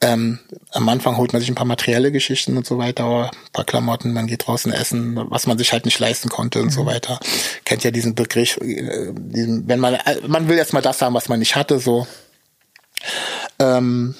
[0.00, 0.38] Ähm,
[0.70, 4.12] am Anfang holt man sich ein paar materielle Geschichten und so weiter, ein paar Klamotten,
[4.12, 6.70] man geht draußen essen, was man sich halt nicht leisten konnte und mhm.
[6.70, 7.18] so weiter.
[7.64, 11.28] Kennt ja diesen Begriff, äh, diesen, wenn man, äh, man will erstmal das haben, was
[11.28, 12.06] man nicht hatte, so.
[13.58, 14.14] Ähm,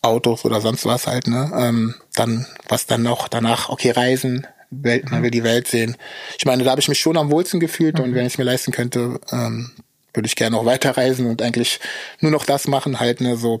[0.00, 1.52] Autos oder sonst was halt, ne?
[1.56, 5.96] Ähm, dann, was dann noch danach, okay, Reisen, Welt, man will die Welt sehen.
[6.36, 8.04] Ich meine, da habe ich mich schon am wohlsten gefühlt mhm.
[8.04, 9.70] und wenn ich es mir leisten könnte, ähm,
[10.14, 11.78] würde ich gerne auch weiterreisen und eigentlich
[12.20, 13.60] nur noch das machen, halt, ne, so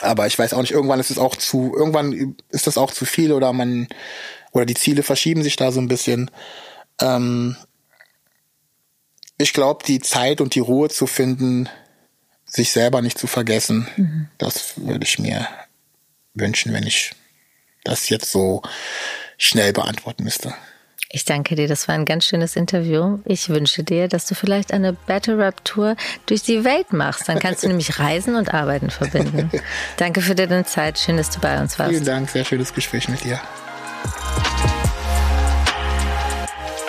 [0.00, 3.04] aber ich weiß auch nicht, irgendwann ist es auch zu, irgendwann ist das auch zu
[3.04, 3.88] viel oder man,
[4.52, 6.30] oder die Ziele verschieben sich da so ein bisschen.
[7.00, 7.56] Ähm,
[9.38, 11.68] ich glaube, die Zeit und die Ruhe zu finden,
[12.44, 14.28] sich selber nicht zu vergessen, mhm.
[14.38, 15.48] das würde ich mir
[16.34, 17.12] wünschen, wenn ich
[17.84, 18.62] das jetzt so
[19.38, 20.54] schnell beantworten müsste.
[21.14, 23.20] Ich danke dir, das war ein ganz schönes Interview.
[23.24, 25.94] Ich wünsche dir, dass du vielleicht eine Battle Rap Tour
[26.26, 27.28] durch die Welt machst.
[27.28, 29.48] Dann kannst du nämlich Reisen und Arbeiten verbinden.
[29.96, 30.98] danke für deine Zeit.
[30.98, 31.92] Schön, dass du bei uns warst.
[31.92, 33.40] Vielen Dank, sehr schönes Gespräch mit dir.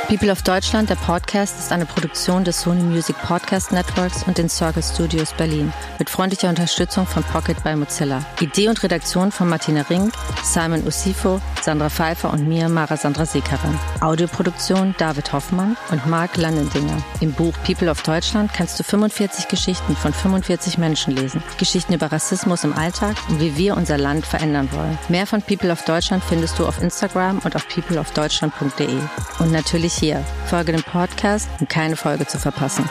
[0.07, 4.49] People of Deutschland, der Podcast, ist eine Produktion des Sony Music Podcast Networks und den
[4.49, 8.23] Circle Studios Berlin mit freundlicher Unterstützung von Pocket by Mozilla.
[8.39, 13.79] Idee und Redaktion von Martina Rink, Simon Usifo, Sandra Pfeiffer und mir, Mara Sandra Seekarin.
[13.99, 17.03] Audioproduktion David Hoffmann und Marc Landendinger.
[17.21, 21.41] Im Buch People of Deutschland kannst du 45 Geschichten von 45 Menschen lesen.
[21.57, 24.99] Geschichten über Rassismus im Alltag und wie wir unser Land verändern wollen.
[25.09, 28.99] Mehr von People of Deutschland findest du auf Instagram und auf peopleofdeutschland.de.
[29.39, 30.23] Und natürlich hier.
[30.47, 32.87] Folge dem Podcast, um keine Folge zu verpassen.